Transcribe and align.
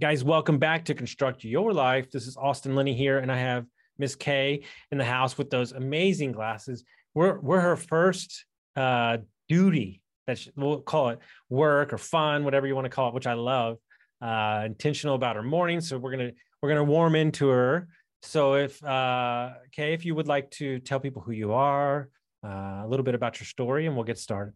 Guys, 0.00 0.24
welcome 0.24 0.56
back 0.56 0.86
to 0.86 0.94
Construct 0.94 1.44
Your 1.44 1.74
Life. 1.74 2.10
This 2.10 2.26
is 2.26 2.34
Austin 2.34 2.74
Linney 2.74 2.94
here, 2.94 3.18
and 3.18 3.30
I 3.30 3.36
have 3.36 3.66
Miss 3.98 4.14
Kay 4.14 4.64
in 4.90 4.96
the 4.96 5.04
house 5.04 5.36
with 5.36 5.50
those 5.50 5.72
amazing 5.72 6.32
glasses. 6.32 6.84
We're 7.12 7.38
we're 7.38 7.60
her 7.60 7.76
first 7.76 8.46
uh, 8.76 9.18
duty 9.46 10.00
that 10.26 10.38
she, 10.38 10.52
we'll 10.56 10.80
call 10.80 11.10
it 11.10 11.18
work 11.50 11.92
or 11.92 11.98
fun, 11.98 12.44
whatever 12.44 12.66
you 12.66 12.74
want 12.74 12.86
to 12.86 12.90
call 12.90 13.08
it, 13.08 13.14
which 13.14 13.26
I 13.26 13.34
love. 13.34 13.76
Uh, 14.22 14.62
intentional 14.64 15.16
about 15.16 15.36
her 15.36 15.42
morning, 15.42 15.82
so 15.82 15.98
we're 15.98 16.12
gonna 16.12 16.30
we're 16.62 16.70
gonna 16.70 16.82
warm 16.82 17.14
into 17.14 17.48
her. 17.48 17.86
So 18.22 18.54
if 18.54 18.82
uh, 18.82 19.50
Kay, 19.70 19.92
if 19.92 20.06
you 20.06 20.14
would 20.14 20.28
like 20.28 20.50
to 20.52 20.78
tell 20.78 20.98
people 20.98 21.20
who 21.20 21.32
you 21.32 21.52
are, 21.52 22.08
uh, 22.42 22.48
a 22.84 22.86
little 22.88 23.04
bit 23.04 23.14
about 23.14 23.38
your 23.38 23.46
story, 23.46 23.84
and 23.84 23.94
we'll 23.94 24.06
get 24.06 24.18
started. 24.18 24.54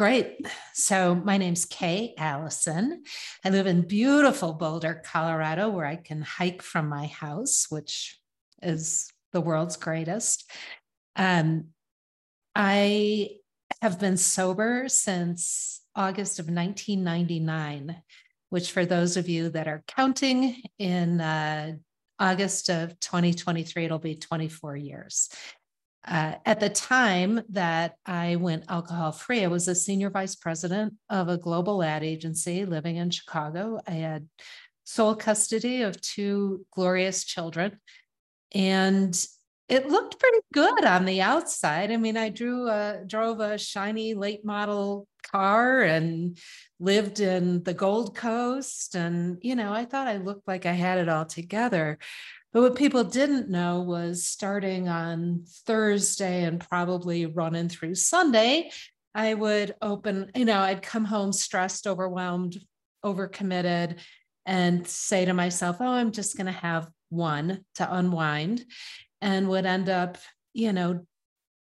Great. 0.00 0.46
So 0.72 1.14
my 1.14 1.36
name's 1.36 1.66
Kay 1.66 2.14
Allison. 2.16 3.02
I 3.44 3.50
live 3.50 3.66
in 3.66 3.82
beautiful 3.82 4.54
Boulder, 4.54 5.02
Colorado, 5.04 5.68
where 5.68 5.84
I 5.84 5.96
can 5.96 6.22
hike 6.22 6.62
from 6.62 6.88
my 6.88 7.08
house, 7.08 7.66
which 7.68 8.18
is 8.62 9.12
the 9.34 9.42
world's 9.42 9.76
greatest. 9.76 10.50
Um, 11.16 11.66
I 12.56 13.40
have 13.82 14.00
been 14.00 14.16
sober 14.16 14.88
since 14.88 15.82
August 15.94 16.38
of 16.38 16.46
1999, 16.46 17.94
which, 18.48 18.72
for 18.72 18.86
those 18.86 19.18
of 19.18 19.28
you 19.28 19.50
that 19.50 19.68
are 19.68 19.84
counting, 19.86 20.62
in 20.78 21.20
uh, 21.20 21.72
August 22.18 22.70
of 22.70 22.98
2023, 23.00 23.84
it'll 23.84 23.98
be 23.98 24.14
24 24.14 24.78
years. 24.78 25.28
Uh, 26.06 26.34
at 26.46 26.60
the 26.60 26.70
time 26.70 27.42
that 27.50 27.94
I 28.06 28.36
went 28.36 28.64
alcohol 28.68 29.12
free, 29.12 29.44
I 29.44 29.48
was 29.48 29.68
a 29.68 29.74
senior 29.74 30.10
vice 30.10 30.34
president 30.34 30.94
of 31.10 31.28
a 31.28 31.36
global 31.36 31.82
ad 31.82 32.02
agency 32.02 32.64
living 32.64 32.96
in 32.96 33.10
Chicago. 33.10 33.80
I 33.86 33.92
had 33.92 34.26
sole 34.84 35.14
custody 35.14 35.82
of 35.82 36.00
two 36.00 36.64
glorious 36.72 37.24
children. 37.24 37.78
And 38.52 39.14
it 39.68 39.88
looked 39.88 40.18
pretty 40.18 40.40
good 40.52 40.84
on 40.84 41.04
the 41.04 41.20
outside. 41.20 41.92
I 41.92 41.96
mean, 41.96 42.16
I 42.16 42.28
drew 42.28 42.68
a, 42.68 43.02
drove 43.06 43.38
a 43.38 43.56
shiny 43.56 44.14
late 44.14 44.44
model 44.44 45.06
car 45.30 45.82
and 45.82 46.36
lived 46.80 47.20
in 47.20 47.62
the 47.62 47.74
Gold 47.74 48.16
Coast. 48.16 48.96
And, 48.96 49.38
you 49.42 49.54
know, 49.54 49.72
I 49.72 49.84
thought 49.84 50.08
I 50.08 50.16
looked 50.16 50.48
like 50.48 50.66
I 50.66 50.72
had 50.72 50.98
it 50.98 51.08
all 51.08 51.24
together. 51.24 51.98
But 52.52 52.62
what 52.62 52.74
people 52.74 53.04
didn't 53.04 53.48
know 53.48 53.80
was 53.80 54.24
starting 54.24 54.88
on 54.88 55.44
Thursday 55.66 56.42
and 56.42 56.60
probably 56.60 57.26
running 57.26 57.68
through 57.68 57.94
Sunday, 57.94 58.70
I 59.14 59.34
would 59.34 59.74
open, 59.80 60.32
you 60.34 60.44
know, 60.44 60.58
I'd 60.58 60.82
come 60.82 61.04
home 61.04 61.32
stressed, 61.32 61.86
overwhelmed, 61.86 62.60
overcommitted, 63.04 63.98
and 64.46 64.86
say 64.86 65.24
to 65.24 65.32
myself, 65.32 65.76
oh, 65.80 65.86
I'm 65.86 66.10
just 66.10 66.36
going 66.36 66.46
to 66.46 66.52
have 66.52 66.88
one 67.08 67.64
to 67.76 67.94
unwind, 67.94 68.64
and 69.20 69.48
would 69.48 69.66
end 69.66 69.88
up, 69.88 70.18
you 70.52 70.72
know, 70.72 71.06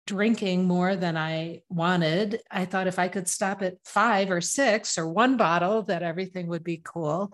drinking 0.07 0.65
more 0.65 0.97
than 0.97 1.17
I 1.17 1.63
wanted. 1.69 2.41
I 2.51 2.65
thought 2.65 2.87
if 2.87 2.99
I 2.99 3.09
could 3.09 3.29
stop 3.29 3.63
at 3.63 3.75
five 3.85 4.31
or 4.31 4.41
six 4.41 4.97
or 4.97 5.09
one 5.09 5.37
bottle, 5.37 5.83
that 5.83 6.03
everything 6.03 6.49
would 6.49 6.65
be 6.65 6.81
cool. 6.83 7.33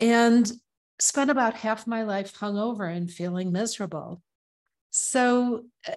And 0.00 0.50
spent 1.00 1.30
about 1.30 1.54
half 1.54 1.86
my 1.86 2.02
life 2.02 2.34
hungover 2.38 2.94
and 2.94 3.10
feeling 3.10 3.52
miserable. 3.52 4.22
So, 4.90 5.64
uh, 5.88 5.94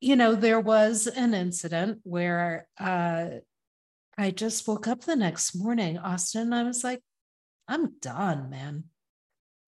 you 0.00 0.16
know, 0.16 0.34
there 0.34 0.60
was 0.60 1.06
an 1.06 1.34
incident 1.34 2.00
where 2.04 2.68
uh, 2.78 3.26
I 4.16 4.30
just 4.30 4.66
woke 4.68 4.86
up 4.86 5.02
the 5.02 5.16
next 5.16 5.54
morning, 5.54 5.98
Austin, 5.98 6.42
and 6.42 6.54
I 6.54 6.62
was 6.62 6.84
like, 6.84 7.00
I'm 7.68 7.94
done, 8.00 8.50
man. 8.50 8.84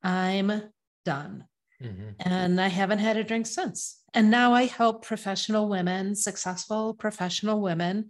I'm 0.03 0.71
done. 1.05 1.45
Mm-hmm. 1.83 2.11
And 2.21 2.61
I 2.61 2.69
haven't 2.69 3.01
had 3.01 3.17
a 3.17 3.25
drink 3.25 3.47
since. 3.47 4.01
And 4.15 4.31
now 4.31 4.53
I 4.53 4.65
help 4.65 5.05
professional 5.05 5.69
women, 5.69 6.15
successful 6.15 6.95
professional 6.95 7.61
women 7.61 8.09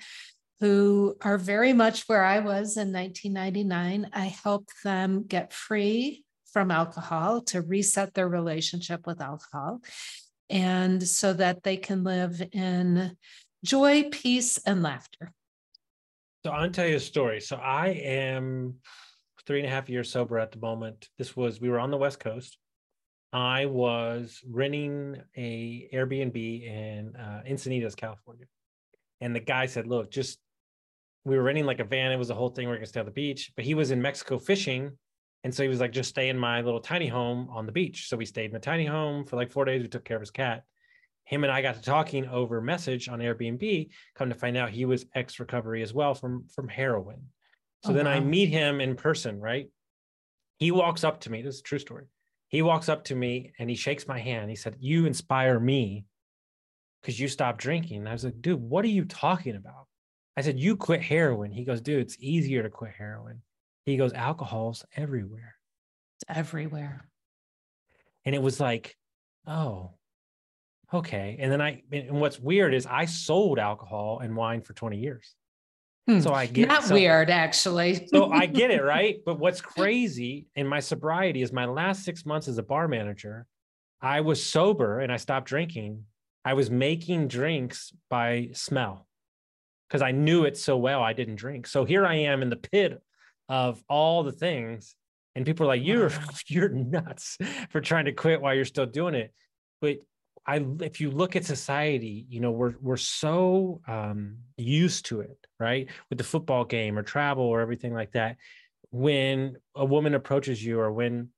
who 0.60 1.16
are 1.22 1.38
very 1.38 1.72
much 1.72 2.04
where 2.08 2.24
I 2.24 2.40
was 2.40 2.76
in 2.76 2.92
1999. 2.92 4.10
I 4.12 4.24
help 4.26 4.68
them 4.84 5.24
get 5.26 5.52
free 5.52 6.24
from 6.52 6.70
alcohol 6.70 7.40
to 7.42 7.62
reset 7.62 8.14
their 8.14 8.28
relationship 8.28 9.06
with 9.06 9.20
alcohol 9.20 9.80
and 10.50 11.06
so 11.06 11.32
that 11.32 11.62
they 11.62 11.76
can 11.76 12.04
live 12.04 12.42
in 12.52 13.16
joy, 13.64 14.04
peace, 14.10 14.58
and 14.58 14.82
laughter. 14.82 15.32
So 16.44 16.52
I'll 16.52 16.70
tell 16.70 16.86
you 16.86 16.96
a 16.96 17.00
story. 17.00 17.40
So 17.40 17.56
I 17.56 17.88
am 17.88 18.76
three 19.46 19.58
and 19.60 19.66
a 19.66 19.70
half 19.70 19.88
years 19.88 20.10
sober 20.10 20.38
at 20.38 20.52
the 20.52 20.58
moment. 20.58 21.08
This 21.18 21.36
was 21.36 21.60
we 21.60 21.68
were 21.68 21.80
on 21.80 21.90
the 21.90 21.96
West 21.96 22.20
Coast. 22.20 22.58
I 23.32 23.66
was 23.66 24.40
renting 24.48 25.20
a 25.36 25.88
Airbnb 25.92 26.66
in 26.66 27.14
uh, 27.16 27.42
Encinitas, 27.46 27.96
California, 27.96 28.46
and 29.20 29.34
the 29.34 29.40
guy 29.40 29.66
said, 29.66 29.86
"Look, 29.86 30.10
just 30.10 30.38
we 31.24 31.36
were 31.36 31.42
renting 31.42 31.66
like 31.66 31.80
a 31.80 31.84
van. 31.84 32.12
It 32.12 32.16
was 32.16 32.30
a 32.30 32.34
whole 32.34 32.48
thing. 32.48 32.66
We 32.66 32.72
are 32.72 32.76
gonna 32.76 32.86
stay 32.86 33.00
on 33.00 33.06
the 33.06 33.12
beach." 33.12 33.52
But 33.54 33.66
he 33.66 33.74
was 33.74 33.90
in 33.90 34.00
Mexico 34.00 34.38
fishing, 34.38 34.92
and 35.44 35.54
so 35.54 35.62
he 35.62 35.68
was 35.68 35.80
like, 35.80 35.92
just 35.92 36.10
stay 36.10 36.28
in 36.28 36.38
my 36.38 36.60
little 36.60 36.80
tiny 36.80 37.06
home 37.06 37.48
on 37.50 37.66
the 37.66 37.72
beach. 37.72 38.08
So 38.08 38.16
we 38.16 38.26
stayed 38.26 38.46
in 38.46 38.52
the 38.52 38.58
tiny 38.58 38.86
home 38.86 39.24
for 39.24 39.36
like 39.36 39.52
four 39.52 39.64
days. 39.64 39.82
We 39.82 39.88
took 39.88 40.04
care 40.04 40.16
of 40.16 40.22
his 40.22 40.30
cat. 40.30 40.64
Him 41.24 41.44
and 41.44 41.52
I 41.52 41.62
got 41.62 41.76
to 41.76 41.82
talking 41.82 42.26
over 42.26 42.60
message 42.60 43.08
on 43.08 43.20
Airbnb. 43.20 43.88
Come 44.16 44.30
to 44.30 44.34
find 44.34 44.56
out 44.56 44.70
he 44.70 44.84
was 44.84 45.06
ex 45.14 45.38
recovery 45.38 45.82
as 45.82 45.94
well 45.94 46.14
from 46.14 46.46
from 46.48 46.68
heroin. 46.68 47.20
So 47.84 47.90
oh, 47.90 47.92
then 47.92 48.06
wow. 48.06 48.12
I 48.12 48.20
meet 48.20 48.48
him 48.48 48.80
in 48.80 48.96
person, 48.96 49.38
right? 49.38 49.68
He 50.58 50.72
walks 50.72 51.04
up 51.04 51.20
to 51.20 51.30
me. 51.30 51.42
This 51.42 51.56
is 51.56 51.60
a 51.60 51.64
true 51.64 51.78
story. 51.78 52.06
He 52.48 52.62
walks 52.62 52.88
up 52.88 53.04
to 53.04 53.14
me 53.14 53.52
and 53.58 53.68
he 53.68 53.76
shakes 53.76 54.08
my 54.08 54.18
hand. 54.18 54.50
He 54.50 54.56
said, 54.56 54.76
You 54.80 55.06
inspire 55.06 55.60
me 55.60 56.06
because 57.02 57.20
you 57.20 57.28
stopped 57.28 57.60
drinking. 57.60 57.98
And 57.98 58.08
I 58.08 58.12
was 58.12 58.24
like, 58.24 58.40
dude, 58.40 58.60
what 58.60 58.84
are 58.84 58.88
you 58.88 59.04
talking 59.04 59.54
about? 59.54 59.86
I 60.36 60.40
said, 60.40 60.58
You 60.58 60.76
quit 60.76 61.02
heroin. 61.02 61.52
He 61.52 61.64
goes, 61.64 61.80
dude, 61.80 62.00
it's 62.00 62.16
easier 62.18 62.62
to 62.62 62.70
quit 62.70 62.92
heroin. 62.96 63.42
He 63.88 63.96
goes, 63.96 64.12
alcohol's 64.12 64.84
everywhere. 64.96 65.54
It's 66.16 66.38
everywhere. 66.38 67.08
And 68.24 68.34
it 68.34 68.42
was 68.42 68.60
like, 68.60 68.96
oh, 69.46 69.92
okay. 70.92 71.38
And 71.40 71.50
then 71.50 71.62
I, 71.62 71.82
and 71.90 72.20
what's 72.20 72.38
weird 72.38 72.74
is 72.74 72.86
I 72.86 73.06
sold 73.06 73.58
alcohol 73.58 74.20
and 74.22 74.36
wine 74.36 74.60
for 74.60 74.74
20 74.74 74.98
years. 74.98 75.34
Hmm. 76.06 76.20
So 76.20 76.32
I 76.32 76.46
get 76.46 76.68
not 76.68 76.84
so, 76.84 76.94
weird, 76.94 77.30
actually. 77.30 78.08
so 78.12 78.30
I 78.30 78.46
get 78.46 78.70
it, 78.70 78.82
right? 78.82 79.20
But 79.24 79.38
what's 79.38 79.60
crazy 79.60 80.46
in 80.54 80.66
my 80.66 80.80
sobriety 80.80 81.42
is 81.42 81.52
my 81.52 81.66
last 81.66 82.04
six 82.04 82.26
months 82.26 82.48
as 82.48 82.58
a 82.58 82.62
bar 82.62 82.88
manager, 82.88 83.46
I 84.00 84.20
was 84.20 84.44
sober 84.44 85.00
and 85.00 85.12
I 85.12 85.16
stopped 85.16 85.48
drinking. 85.48 86.04
I 86.44 86.54
was 86.54 86.70
making 86.70 87.28
drinks 87.28 87.92
by 88.08 88.50
smell 88.52 89.06
because 89.88 90.02
I 90.02 90.12
knew 90.12 90.44
it 90.44 90.56
so 90.56 90.76
well. 90.76 91.02
I 91.02 91.12
didn't 91.12 91.36
drink. 91.36 91.66
So 91.66 91.84
here 91.84 92.06
I 92.06 92.14
am 92.14 92.42
in 92.42 92.50
the 92.50 92.56
pit 92.56 93.02
of 93.48 93.82
all 93.88 94.22
the 94.22 94.32
things. 94.32 94.94
And 95.34 95.46
people 95.46 95.64
are 95.66 95.68
like 95.68 95.84
you're 95.84 96.10
you're 96.48 96.68
nuts 96.68 97.38
for 97.70 97.80
trying 97.80 98.06
to 98.06 98.12
quit 98.12 98.40
while 98.40 98.54
you're 98.54 98.64
still 98.64 98.86
doing 98.86 99.14
it. 99.14 99.32
But 99.80 99.98
i 100.46 100.64
if 100.80 101.00
you 101.00 101.10
look 101.10 101.36
at 101.36 101.44
society 101.44 102.24
you 102.30 102.40
know 102.40 102.52
we're 102.52 102.74
we're 102.80 102.96
so 102.96 103.80
um, 103.86 104.38
used 104.56 105.06
to 105.06 105.20
it 105.20 105.38
right? 105.60 105.88
With 106.08 106.18
the 106.18 106.24
football 106.24 106.64
game 106.64 106.98
or 106.98 107.02
travel 107.02 107.44
or 107.44 107.60
everything 107.60 107.92
like 107.92 108.12
that. 108.12 108.36
When 108.90 109.56
a 109.74 109.84
woman 109.84 110.14
approaches 110.14 110.64
you 110.64 110.80
or 110.80 110.90
when 110.92 111.28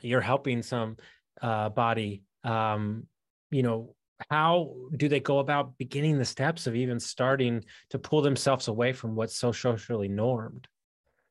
you're 0.00 0.20
helping 0.20 0.62
some 0.62 0.96
uh, 1.40 1.68
body 1.68 2.22
um, 2.42 3.06
you 3.50 3.62
know 3.62 3.94
how 4.30 4.74
do 4.96 5.08
they 5.08 5.20
go 5.20 5.38
about 5.38 5.76
beginning 5.76 6.18
the 6.18 6.24
steps 6.24 6.66
of 6.66 6.76
even 6.76 7.00
starting 7.00 7.64
to 7.90 7.98
pull 7.98 8.22
themselves 8.22 8.68
away 8.68 8.92
from 8.92 9.14
what's 9.14 9.36
so 9.36 9.52
socially 9.52 10.08
normed 10.08 10.68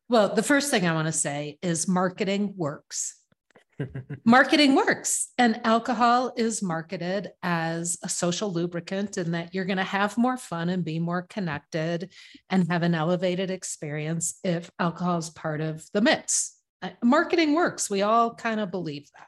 well, 0.10 0.34
the 0.34 0.44
first 0.44 0.70
thing 0.70 0.86
I 0.86 0.94
want 0.94 1.08
to 1.08 1.12
say 1.14 1.58
is 1.62 1.88
marketing 1.88 2.54
works. 2.58 3.16
marketing 4.26 4.76
works, 4.76 5.32
and 5.38 5.60
alcohol 5.66 6.34
is 6.38 6.62
marketed 6.62 7.32
as 7.42 7.98
a 8.04 8.10
social 8.10 8.52
lubricant, 8.52 9.18
and 9.18 9.34
that 9.34 9.54
you're 9.54 9.66
going 9.66 9.78
to 9.78 9.84
have 9.84 10.18
more 10.18 10.38
fun 10.38 10.70
and 10.70 10.86
be 10.86 11.00
more 11.00 11.24
connected 11.24 12.12
and 12.50 12.70
have 12.70 12.84
an 12.84 12.94
elevated 12.94 13.50
experience 13.50 14.40
if 14.44 14.70
alcohol 14.80 15.18
is 15.18 15.30
part 15.32 15.60
of 15.62 15.84
the 15.94 16.02
mix. 16.02 16.58
Uh, 16.82 16.90
marketing 17.04 17.56
works. 17.56 17.90
We 17.90 18.04
all 18.04 18.36
kind 18.36 18.60
of 18.60 18.70
believe 18.72 19.10
that. 19.18 19.28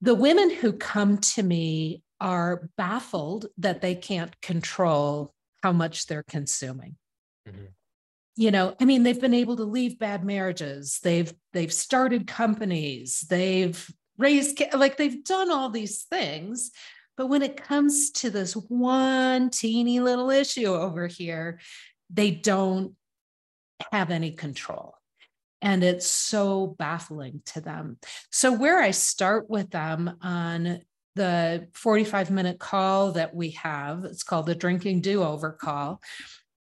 the 0.00 0.14
women 0.14 0.50
who 0.50 0.72
come 0.72 1.18
to 1.18 1.42
me 1.42 2.02
are 2.20 2.68
baffled 2.76 3.46
that 3.58 3.80
they 3.82 3.94
can't 3.94 4.40
control 4.40 5.34
how 5.62 5.72
much 5.72 6.06
they're 6.06 6.24
consuming. 6.24 6.96
Mm-hmm. 7.48 7.64
You 8.36 8.50
know, 8.50 8.74
I 8.80 8.84
mean, 8.84 9.04
they've 9.04 9.20
been 9.20 9.34
able 9.34 9.56
to 9.56 9.64
leave 9.64 9.98
bad 9.98 10.24
marriages. 10.24 10.98
They've 11.02 11.32
they've 11.52 11.72
started 11.72 12.26
companies. 12.26 13.20
They've 13.28 13.88
raised 14.18 14.60
like 14.72 14.96
they've 14.96 15.24
done 15.24 15.50
all 15.50 15.70
these 15.70 16.02
things, 16.02 16.72
but 17.16 17.28
when 17.28 17.42
it 17.42 17.62
comes 17.62 18.10
to 18.12 18.30
this 18.30 18.54
one 18.54 19.50
teeny 19.50 20.00
little 20.00 20.30
issue 20.30 20.66
over 20.66 21.06
here, 21.06 21.60
they 22.10 22.30
don't 22.32 22.94
have 23.92 24.10
any 24.10 24.32
control. 24.32 24.94
And 25.62 25.82
it's 25.82 26.10
so 26.10 26.74
baffling 26.78 27.42
to 27.46 27.60
them. 27.60 27.98
So, 28.30 28.52
where 28.52 28.80
I 28.80 28.90
start 28.90 29.48
with 29.48 29.70
them 29.70 30.18
on 30.20 30.80
the 31.14 31.68
45 31.72 32.30
minute 32.30 32.58
call 32.58 33.12
that 33.12 33.34
we 33.34 33.50
have, 33.50 34.04
it's 34.04 34.24
called 34.24 34.46
the 34.46 34.54
drinking 34.54 35.00
do 35.00 35.22
over 35.22 35.52
call. 35.52 36.02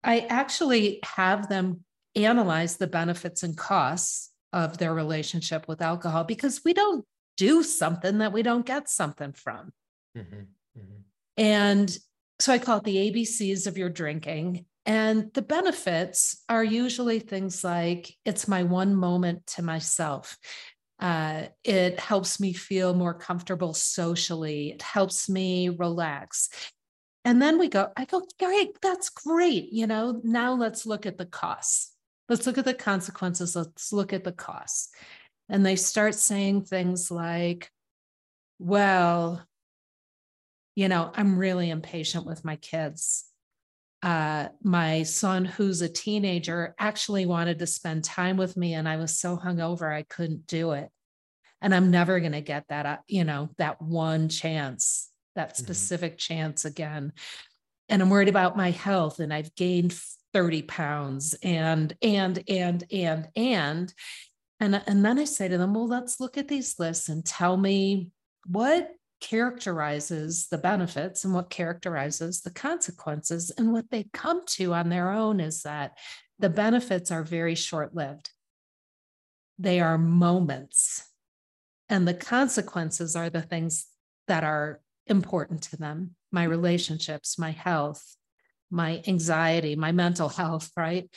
I 0.03 0.21
actually 0.21 0.99
have 1.03 1.49
them 1.49 1.81
analyze 2.15 2.77
the 2.77 2.87
benefits 2.87 3.43
and 3.43 3.57
costs 3.57 4.31
of 4.51 4.77
their 4.77 4.93
relationship 4.93 5.67
with 5.67 5.81
alcohol 5.81 6.23
because 6.23 6.61
we 6.63 6.73
don't 6.73 7.05
do 7.37 7.63
something 7.63 8.19
that 8.19 8.33
we 8.33 8.43
don't 8.43 8.65
get 8.65 8.89
something 8.89 9.33
from. 9.33 9.71
Mm-hmm, 10.17 10.35
mm-hmm. 10.79 11.01
And 11.37 11.97
so 12.39 12.53
I 12.53 12.59
call 12.59 12.77
it 12.77 12.83
the 12.83 13.11
ABCs 13.11 13.67
of 13.67 13.77
your 13.77 13.89
drinking. 13.89 14.65
And 14.85 15.31
the 15.33 15.41
benefits 15.41 16.43
are 16.49 16.63
usually 16.63 17.19
things 17.19 17.63
like 17.63 18.13
it's 18.25 18.47
my 18.47 18.63
one 18.63 18.93
moment 18.95 19.47
to 19.47 19.61
myself. 19.61 20.37
Uh, 20.99 21.43
it 21.63 21.99
helps 21.99 22.39
me 22.39 22.53
feel 22.53 22.93
more 22.93 23.13
comfortable 23.13 23.73
socially. 23.73 24.71
It 24.71 24.81
helps 24.81 25.29
me 25.29 25.69
relax. 25.69 26.49
And 27.25 27.41
then 27.41 27.57
we 27.57 27.69
go, 27.69 27.91
I 27.95 28.05
go, 28.05 28.21
great, 28.39 28.81
that's 28.81 29.09
great. 29.09 29.71
You 29.71 29.87
know, 29.87 30.19
now 30.23 30.53
let's 30.53 30.85
look 30.85 31.05
at 31.05 31.17
the 31.17 31.25
costs. 31.25 31.95
Let's 32.29 32.45
look 32.45 32.57
at 32.57 32.65
the 32.65 32.73
consequences. 32.73 33.55
Let's 33.55 33.93
look 33.93 34.13
at 34.13 34.23
the 34.23 34.31
costs. 34.31 34.89
And 35.49 35.65
they 35.65 35.75
start 35.75 36.15
saying 36.15 36.63
things 36.63 37.11
like, 37.11 37.71
well, 38.59 39.45
you 40.75 40.87
know, 40.87 41.11
I'm 41.13 41.37
really 41.37 41.69
impatient 41.69 42.25
with 42.25 42.43
my 42.43 42.55
kids. 42.55 43.25
Uh, 44.01 44.49
my 44.61 45.03
son, 45.03 45.45
who's 45.45 45.81
a 45.81 45.87
teenager, 45.87 46.75
actually 46.77 47.25
wanted 47.25 47.59
to 47.59 47.67
spend 47.67 48.03
time 48.03 48.35
with 48.35 48.57
me, 48.57 48.73
and 48.73 48.87
I 48.87 48.97
was 48.97 49.17
so 49.17 49.37
hungover 49.37 49.93
I 49.93 50.03
couldn't 50.03 50.47
do 50.47 50.71
it. 50.71 50.89
And 51.61 51.73
I'm 51.73 51.91
never 51.91 52.19
going 52.19 52.33
to 52.33 52.41
get 52.41 52.65
that, 52.67 52.85
uh, 52.85 52.97
you 53.07 53.23
know, 53.23 53.49
that 53.57 53.81
one 53.81 54.27
chance, 54.27 55.09
that 55.35 55.53
mm-hmm. 55.53 55.63
specific 55.63 56.13
mm-hmm. 56.13 56.33
chance 56.33 56.65
again. 56.65 57.13
And 57.89 58.01
I'm 58.01 58.09
worried 58.09 58.29
about 58.29 58.57
my 58.57 58.71
health, 58.71 59.19
and 59.19 59.33
I've 59.33 59.53
gained 59.55 59.93
30 60.33 60.63
pounds, 60.63 61.35
and 61.43 61.95
and 62.01 62.43
and 62.47 62.83
and 62.91 63.27
and 63.35 63.93
and 64.59 64.81
and 64.87 65.05
then 65.05 65.19
I 65.19 65.25
say 65.25 65.47
to 65.47 65.57
them, 65.57 65.73
well, 65.73 65.87
let's 65.87 66.19
look 66.19 66.37
at 66.37 66.47
these 66.47 66.79
lists 66.79 67.09
and 67.09 67.25
tell 67.25 67.57
me 67.57 68.11
what 68.45 68.91
characterizes 69.23 70.47
the 70.47 70.57
benefits 70.57 71.23
and 71.23 71.33
what 71.33 71.49
characterizes 71.49 72.41
the 72.41 72.51
consequences. 72.51 73.51
And 73.57 73.71
what 73.71 73.89
they 73.89 74.09
come 74.11 74.41
to 74.47 74.73
on 74.73 74.89
their 74.89 75.11
own 75.11 75.39
is 75.39 75.63
that 75.63 75.97
the 76.39 76.49
benefits 76.49 77.09
are 77.09 77.23
very 77.23 77.55
short 77.55 77.95
lived, 77.95 78.31
they 79.57 79.79
are 79.79 79.97
moments. 79.97 81.07
And 81.89 82.07
the 82.07 82.13
consequences 82.13 83.15
are 83.15 83.29
the 83.29 83.41
things 83.41 83.87
that 84.27 84.43
are 84.43 84.81
important 85.07 85.63
to 85.63 85.77
them 85.77 86.15
my 86.31 86.43
relationships, 86.43 87.37
my 87.37 87.51
health, 87.51 88.15
my 88.71 89.03
anxiety, 89.07 89.75
my 89.75 89.91
mental 89.91 90.29
health, 90.29 90.71
right? 90.75 91.09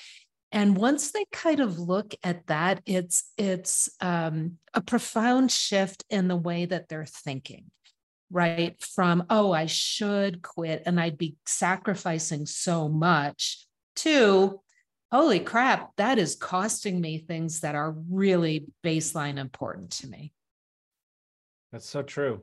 and 0.53 0.77
once 0.77 1.11
they 1.11 1.25
kind 1.33 1.59
of 1.59 1.77
look 1.77 2.15
at 2.23 2.47
that 2.47 2.81
it's 2.87 3.33
it's 3.37 3.91
um, 4.01 4.59
a 4.75 4.81
profound 4.81 5.51
shift 5.51 6.05
in 6.09 6.29
the 6.29 6.37
way 6.37 6.65
that 6.65 6.89
they're 6.89 7.05
thinking 7.05 7.65
right? 8.31 8.81
From, 8.83 9.25
oh, 9.31 9.53
I 9.53 9.67
should 9.67 10.43
quit 10.43 10.83
and 10.87 11.01
I'd 11.01 11.19
be 11.19 11.37
sacrificing 11.47 12.47
so 12.47 12.89
much 12.89 13.67
to, 13.97 14.61
holy 15.13 15.41
crap, 15.41 15.95
that 15.97 16.19
is 16.19 16.35
costing 16.35 17.01
me 17.01 17.19
things 17.19 17.61
that 17.61 17.75
are 17.75 17.95
really 18.11 18.67
baseline 18.85 19.39
important 19.39 19.91
to 19.93 20.09
me. 20.09 20.33
That's 21.73 21.89
so 21.89 22.03
true. 22.03 22.43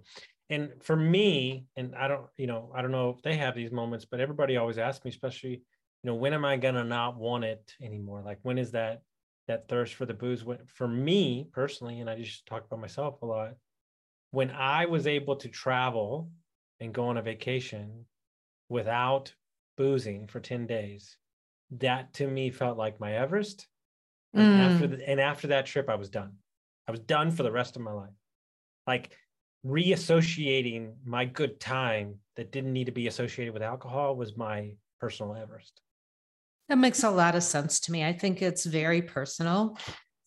And 0.53 0.71
for 0.83 0.95
me, 0.95 1.65
and 1.75 1.95
I 1.95 2.07
don't, 2.07 2.27
you 2.37 2.45
know, 2.45 2.71
I 2.75 2.81
don't 2.81 2.91
know 2.91 3.09
if 3.09 3.21
they 3.23 3.37
have 3.37 3.55
these 3.55 3.71
moments, 3.71 4.05
but 4.05 4.19
everybody 4.19 4.57
always 4.57 4.77
asks 4.77 5.03
me, 5.03 5.09
especially, 5.09 5.51
you 5.51 5.61
know, 6.03 6.13
when 6.13 6.33
am 6.33 6.45
I 6.45 6.57
gonna 6.57 6.83
not 6.83 7.17
want 7.17 7.43
it 7.43 7.73
anymore? 7.81 8.21
Like 8.23 8.37
when 8.43 8.57
is 8.57 8.71
that 8.71 9.01
that 9.47 9.67
thirst 9.67 9.95
for 9.95 10.05
the 10.05 10.13
booze? 10.13 10.43
When, 10.43 10.59
for 10.67 10.87
me 10.87 11.47
personally, 11.51 12.01
and 12.01 12.09
I 12.09 12.21
just 12.21 12.45
talk 12.45 12.65
about 12.65 12.79
myself 12.79 13.21
a 13.21 13.25
lot, 13.25 13.55
when 14.31 14.51
I 14.51 14.85
was 14.85 15.07
able 15.07 15.37
to 15.37 15.47
travel 15.49 16.29
and 16.79 16.93
go 16.93 17.05
on 17.05 17.17
a 17.17 17.21
vacation 17.21 18.05
without 18.69 19.33
boozing 19.75 20.27
for 20.27 20.39
10 20.39 20.67
days, 20.67 21.17
that 21.71 22.13
to 22.13 22.27
me 22.27 22.51
felt 22.51 22.77
like 22.77 22.99
my 22.99 23.13
Everest. 23.13 23.67
And 24.33 24.59
mm. 24.59 24.73
after 24.73 24.87
the, 24.87 25.09
and 25.09 25.19
after 25.19 25.47
that 25.47 25.65
trip, 25.65 25.89
I 25.89 25.95
was 25.95 26.09
done. 26.09 26.33
I 26.87 26.91
was 26.91 26.99
done 26.99 27.31
for 27.31 27.43
the 27.43 27.51
rest 27.51 27.75
of 27.75 27.81
my 27.81 27.91
life. 27.91 28.09
Like 28.85 29.17
reassociating 29.65 30.93
my 31.05 31.25
good 31.25 31.59
time 31.59 32.15
that 32.35 32.51
didn't 32.51 32.73
need 32.73 32.85
to 32.85 32.91
be 32.91 33.07
associated 33.07 33.53
with 33.53 33.63
alcohol 33.63 34.15
was 34.15 34.35
my 34.35 34.73
personal 34.99 35.35
Everest. 35.35 35.81
That 36.69 36.77
makes 36.77 37.03
a 37.03 37.11
lot 37.11 37.35
of 37.35 37.43
sense 37.43 37.79
to 37.81 37.91
me. 37.91 38.05
I 38.05 38.13
think 38.13 38.41
it's 38.41 38.65
very 38.65 39.01
personal 39.01 39.77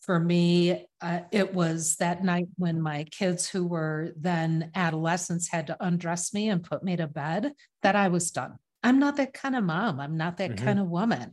for 0.07 0.21
me, 0.21 0.87
uh, 1.01 1.21
it 1.33 1.53
was 1.53 1.97
that 1.97 2.23
night 2.23 2.47
when 2.57 2.81
my 2.81 3.05
kids, 3.11 3.49
who 3.49 3.67
were 3.67 4.13
then 4.17 4.71
adolescents, 4.77 5.49
had 5.49 5.67
to 5.67 5.77
undress 5.81 6.33
me 6.33 6.49
and 6.49 6.63
put 6.63 6.85
me 6.85 6.95
to 6.95 7.09
bed, 7.09 7.53
that 7.83 7.97
I 7.97 8.07
was 8.07 8.31
done. 8.31 8.55
I'm 8.85 9.01
not 9.01 9.17
that 9.17 9.35
kind 9.35 9.57
of 9.57 9.65
mom. 9.65 9.99
I'm 9.99 10.17
not 10.17 10.37
that 10.37 10.53
mm-hmm. 10.53 10.65
kind 10.65 10.79
of 10.79 10.87
woman. 10.87 11.33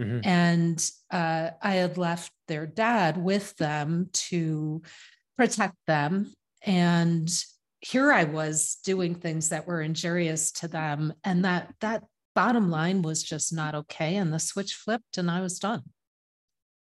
Mm-hmm. 0.00 0.26
And 0.26 0.90
uh, 1.10 1.50
I 1.60 1.74
had 1.74 1.98
left 1.98 2.32
their 2.48 2.66
dad 2.66 3.18
with 3.18 3.54
them 3.56 4.08
to 4.30 4.80
protect 5.36 5.76
them. 5.86 6.32
And 6.66 7.30
here 7.80 8.12
I 8.12 8.24
was 8.24 8.78
doing 8.84 9.14
things 9.14 9.48
that 9.50 9.66
were 9.66 9.80
injurious 9.80 10.52
to 10.52 10.68
them. 10.68 11.14
And 11.24 11.44
that 11.44 11.72
that 11.80 12.04
bottom 12.34 12.70
line 12.70 13.02
was 13.02 13.22
just 13.22 13.52
not 13.52 13.74
okay. 13.74 14.16
And 14.16 14.32
the 14.32 14.38
switch 14.38 14.74
flipped 14.74 15.16
and 15.16 15.30
I 15.30 15.40
was 15.40 15.58
done. 15.58 15.82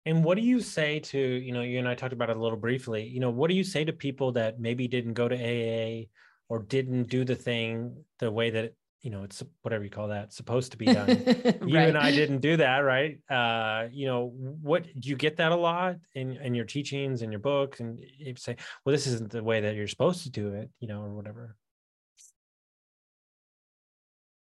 And 0.05 0.23
what 0.23 0.37
do 0.37 0.43
you 0.43 0.61
say 0.61 0.99
to, 0.99 1.19
you 1.19 1.51
know, 1.51 1.61
you 1.61 1.79
and 1.79 1.87
I 1.87 1.93
talked 1.93 2.13
about 2.13 2.29
it 2.29 2.37
a 2.37 2.41
little 2.41 2.57
briefly, 2.57 3.05
you 3.05 3.19
know, 3.19 3.29
what 3.29 3.49
do 3.49 3.55
you 3.55 3.63
say 3.63 3.83
to 3.85 3.93
people 3.93 4.31
that 4.33 4.59
maybe 4.59 4.87
didn't 4.87 5.13
go 5.13 5.27
to 5.27 5.35
AA 5.35 6.05
or 6.49 6.63
didn't 6.63 7.09
do 7.09 7.25
the 7.25 7.35
thing 7.35 8.03
the 8.19 8.31
way 8.31 8.49
that, 8.51 8.73
you 9.07 9.11
know, 9.11 9.23
it's 9.23 9.41
whatever 9.61 9.85
you 9.85 9.89
call 9.89 10.09
that, 10.09 10.33
supposed 10.33 10.73
to 10.73 10.77
be 10.77 10.85
done. 10.85 11.07
right. 11.07 11.61
You 11.65 11.77
and 11.77 11.97
I 11.97 12.11
didn't 12.11 12.39
do 12.39 12.57
that, 12.57 12.79
right? 12.79 13.17
Uh, 13.29 13.87
you 13.89 14.05
know, 14.05 14.33
what 14.61 14.83
do 14.99 15.07
you 15.07 15.15
get 15.15 15.37
that 15.37 15.53
a 15.53 15.55
lot 15.55 15.95
in, 16.13 16.33
in 16.35 16.53
your 16.53 16.65
teachings 16.65 17.21
and 17.21 17.31
your 17.31 17.39
books? 17.39 17.79
And 17.79 18.01
you 18.17 18.35
say, 18.35 18.57
well, 18.83 18.91
this 18.91 19.07
isn't 19.07 19.31
the 19.31 19.41
way 19.41 19.61
that 19.61 19.75
you're 19.75 19.87
supposed 19.87 20.23
to 20.23 20.29
do 20.29 20.49
it, 20.55 20.69
you 20.81 20.89
know, 20.89 21.03
or 21.03 21.13
whatever. 21.13 21.55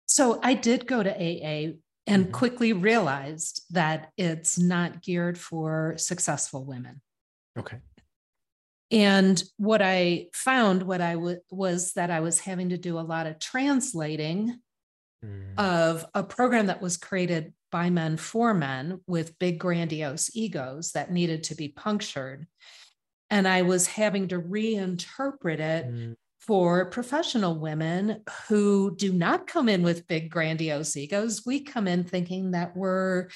So 0.06 0.38
I 0.40 0.54
did 0.54 0.86
go 0.86 1.02
to 1.02 1.10
AA 1.10 1.72
and 2.06 2.26
mm-hmm. 2.26 2.30
quickly 2.30 2.72
realized 2.72 3.64
that 3.70 4.12
it's 4.16 4.56
not 4.56 5.02
geared 5.02 5.36
for 5.36 5.94
successful 5.96 6.64
women. 6.64 7.00
Okay. 7.58 7.78
And 8.90 9.42
what 9.56 9.82
I 9.82 10.26
found, 10.32 10.82
what 10.82 11.00
I 11.00 11.14
w- 11.14 11.40
was 11.50 11.94
that 11.94 12.10
I 12.10 12.20
was 12.20 12.40
having 12.40 12.68
to 12.70 12.78
do 12.78 12.98
a 12.98 13.00
lot 13.00 13.26
of 13.26 13.38
translating 13.38 14.58
mm. 15.24 15.58
of 15.58 16.04
a 16.14 16.22
program 16.22 16.66
that 16.66 16.82
was 16.82 16.96
created 16.96 17.52
by 17.72 17.90
men 17.90 18.16
for 18.16 18.54
men 18.54 19.00
with 19.06 19.38
big, 19.38 19.58
grandiose 19.58 20.30
egos 20.36 20.92
that 20.92 21.10
needed 21.10 21.44
to 21.44 21.54
be 21.54 21.68
punctured. 21.68 22.46
And 23.30 23.48
I 23.48 23.62
was 23.62 23.86
having 23.86 24.28
to 24.28 24.40
reinterpret 24.40 25.58
it 25.58 25.86
mm 25.86 26.16
for 26.46 26.84
professional 26.90 27.58
women 27.58 28.22
who 28.48 28.94
do 28.96 29.12
not 29.12 29.46
come 29.46 29.66
in 29.68 29.82
with 29.82 30.06
big, 30.06 30.30
grandiose 30.30 30.94
egos. 30.94 31.42
We 31.46 31.60
come 31.60 31.88
in 31.88 32.04
thinking 32.04 32.50
that 32.50 32.76
we're 32.76 33.28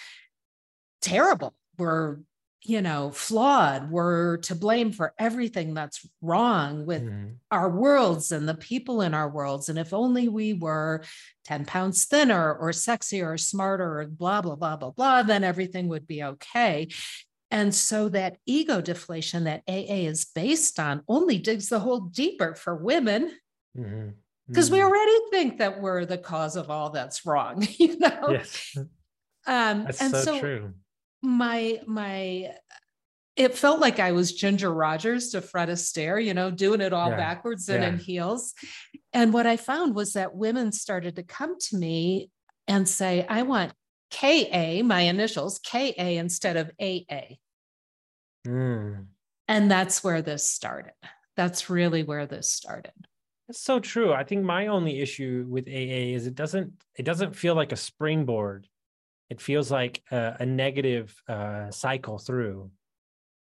terrible, 1.00 1.55
we're 1.78 2.19
you 2.62 2.83
know, 2.83 3.11
flawed. 3.11 3.91
We're 3.91 4.38
to 4.38 4.55
blame 4.55 4.93
for 4.93 5.15
everything 5.19 5.75
that's 5.75 6.07
wrong 6.21 6.87
with 6.87 7.03
mm-hmm. 7.03 7.35
our 7.50 7.71
worlds 7.71 8.33
and 8.33 8.49
the 8.49 8.55
people 8.55 9.00
in 9.00 9.15
our 9.15 9.29
worlds. 9.29 9.69
And 9.69 9.79
if 9.79 9.95
only 9.95 10.29
we 10.29 10.55
were 10.55 11.05
10 11.45 11.65
pounds 11.67 12.05
thinner 12.05 12.55
or 12.55 12.71
sexier 12.71 13.27
or 13.27 13.38
smarter 13.38 14.00
or 14.00 14.07
blah, 14.07 14.43
blah, 14.43 14.57
blah, 14.57 14.77
blah, 14.77 14.91
blah, 14.91 15.23
then 15.23 15.45
everything 15.45 15.88
would 15.88 16.07
be 16.07 16.23
okay. 16.23 16.88
And 17.50 17.75
so 17.75 18.09
that 18.11 18.37
ego 18.45 18.81
deflation 18.81 19.45
that 19.45 19.62
AA 19.69 20.07
is 20.07 20.27
based 20.27 20.79
on 20.79 21.03
only 21.09 21.38
digs 21.38 21.69
the 21.69 21.81
hole 21.81 22.00
deeper 22.00 22.55
for 22.55 22.75
women 22.75 23.31
because 23.75 23.88
mm-hmm. 23.88 24.53
mm-hmm. 24.53 24.73
we 24.75 24.83
already 24.83 25.19
think 25.31 25.59
that 25.59 25.81
we're 25.81 26.05
the 26.05 26.19
cause 26.19 26.57
of 26.57 26.71
all 26.71 26.91
that's 26.91 27.25
wrong, 27.25 27.67
you 27.79 27.99
know? 27.99 28.31
Yes. 28.31 28.77
Um, 29.47 29.85
that's 29.85 30.03
and 30.03 30.12
so, 30.12 30.23
so 30.23 30.41
true. 30.41 30.75
My, 31.23 31.81
my, 31.87 32.53
it 33.37 33.57
felt 33.57 33.81
like 33.81 33.99
I 34.01 34.13
was 34.13 34.33
Ginger 34.33 34.73
Rogers 34.73 35.31
to 35.31 35.41
Fred 35.41 35.69
Astaire, 35.69 36.25
you 36.25 36.35
know, 36.35 36.51
doing 36.51 36.81
it 36.81 36.93
all 36.93 37.11
yeah. 37.11 37.17
backwards 37.17 37.69
and 37.69 37.83
yeah. 37.83 37.89
in 37.91 37.99
heels. 37.99 38.55
And 39.13 39.33
what 39.33 39.47
I 39.47 39.57
found 39.57 39.95
was 39.95 40.15
that 40.15 40.35
women 40.35 40.73
started 40.73 41.17
to 41.17 41.23
come 41.23 41.57
to 41.59 41.77
me 41.77 42.31
and 42.67 42.89
say, 42.89 43.27
I 43.29 43.43
want 43.43 43.73
KA, 44.11 44.83
my 44.83 45.03
initials, 45.03 45.59
KA 45.61 45.93
instead 45.97 46.57
of 46.57 46.71
AA. 46.81 47.37
Mm. 48.47 49.07
And 49.47 49.71
that's 49.71 50.05
where 50.05 50.23
this 50.23 50.49
started. 50.49 50.93
That's 51.37 51.71
really 51.71 52.03
where 52.03 52.27
this 52.27 52.51
started. 52.51 52.93
That's 53.47 53.61
so 53.61 53.81
true. 53.81 54.13
I 54.13 54.25
think 54.25 54.45
my 54.45 54.67
only 54.67 55.01
issue 55.01 55.47
with 55.49 55.67
AA 55.67 56.13
is 56.15 56.27
it 56.27 56.35
doesn't 56.35 56.73
it 56.97 57.05
doesn't 57.05 57.35
feel 57.35 57.55
like 57.55 57.73
a 57.73 57.77
springboard. 57.77 58.69
It 59.30 59.40
feels 59.40 59.70
like 59.70 60.02
a, 60.11 60.37
a 60.40 60.47
negative 60.47 61.14
uh, 61.28 61.70
cycle 61.70 62.18
through. 62.18 62.70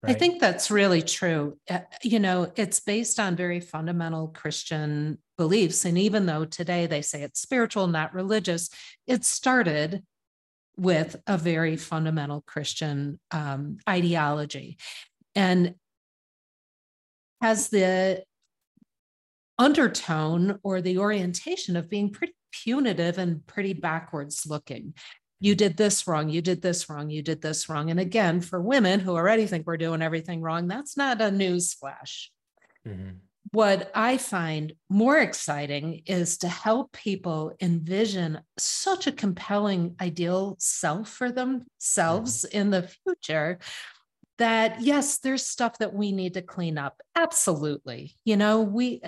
Right? 0.02 0.16
I 0.16 0.18
think 0.18 0.40
that's 0.40 0.70
really 0.70 1.02
true. 1.02 1.58
Uh, 1.68 1.80
you 2.02 2.18
know, 2.18 2.50
it's 2.56 2.80
based 2.80 3.20
on 3.20 3.36
very 3.36 3.60
fundamental 3.60 4.28
Christian 4.28 5.18
beliefs. 5.36 5.84
And 5.84 5.98
even 5.98 6.26
though 6.26 6.44
today 6.44 6.86
they 6.86 7.02
say 7.02 7.22
it's 7.22 7.40
spiritual, 7.40 7.86
not 7.86 8.14
religious, 8.14 8.70
it 9.06 9.24
started 9.24 10.02
with 10.76 11.16
a 11.26 11.36
very 11.36 11.76
fundamental 11.76 12.42
Christian 12.46 13.20
um, 13.30 13.76
ideology 13.88 14.78
and 15.34 15.74
has 17.42 17.68
the 17.68 18.24
undertone 19.58 20.58
or 20.62 20.80
the 20.80 20.98
orientation 20.98 21.76
of 21.76 21.90
being 21.90 22.10
pretty 22.10 22.34
punitive 22.50 23.18
and 23.18 23.46
pretty 23.46 23.74
backwards 23.74 24.46
looking. 24.46 24.94
You 25.40 25.54
did 25.54 25.76
this 25.76 26.06
wrong, 26.06 26.28
you 26.28 26.42
did 26.42 26.62
this 26.62 26.88
wrong, 26.88 27.10
you 27.10 27.22
did 27.22 27.40
this 27.40 27.68
wrong. 27.68 27.90
And 27.90 27.98
again, 27.98 28.40
for 28.40 28.60
women 28.60 29.00
who 29.00 29.16
already 29.16 29.46
think 29.46 29.66
we're 29.66 29.76
doing 29.76 30.02
everything 30.02 30.42
wrong, 30.42 30.68
that's 30.68 30.96
not 30.96 31.20
a 31.20 31.30
news 31.30 31.74
flash. 31.74 32.30
Mm-hmm 32.86 33.16
what 33.52 33.90
I 33.94 34.16
find 34.16 34.74
more 34.88 35.18
exciting 35.18 36.02
is 36.06 36.38
to 36.38 36.48
help 36.48 36.92
people 36.92 37.52
envision 37.60 38.40
such 38.58 39.06
a 39.06 39.12
compelling 39.12 39.96
ideal 40.00 40.56
self 40.58 41.08
for 41.08 41.32
themselves 41.32 42.44
mm-hmm. 42.44 42.58
in 42.58 42.70
the 42.70 42.88
future 43.04 43.58
that 44.38 44.80
yes 44.80 45.18
there's 45.18 45.44
stuff 45.44 45.78
that 45.78 45.92
we 45.92 46.12
need 46.12 46.34
to 46.34 46.42
clean 46.42 46.78
up 46.78 47.02
absolutely 47.14 48.14
you 48.24 48.38
know 48.38 48.62
we 48.62 49.02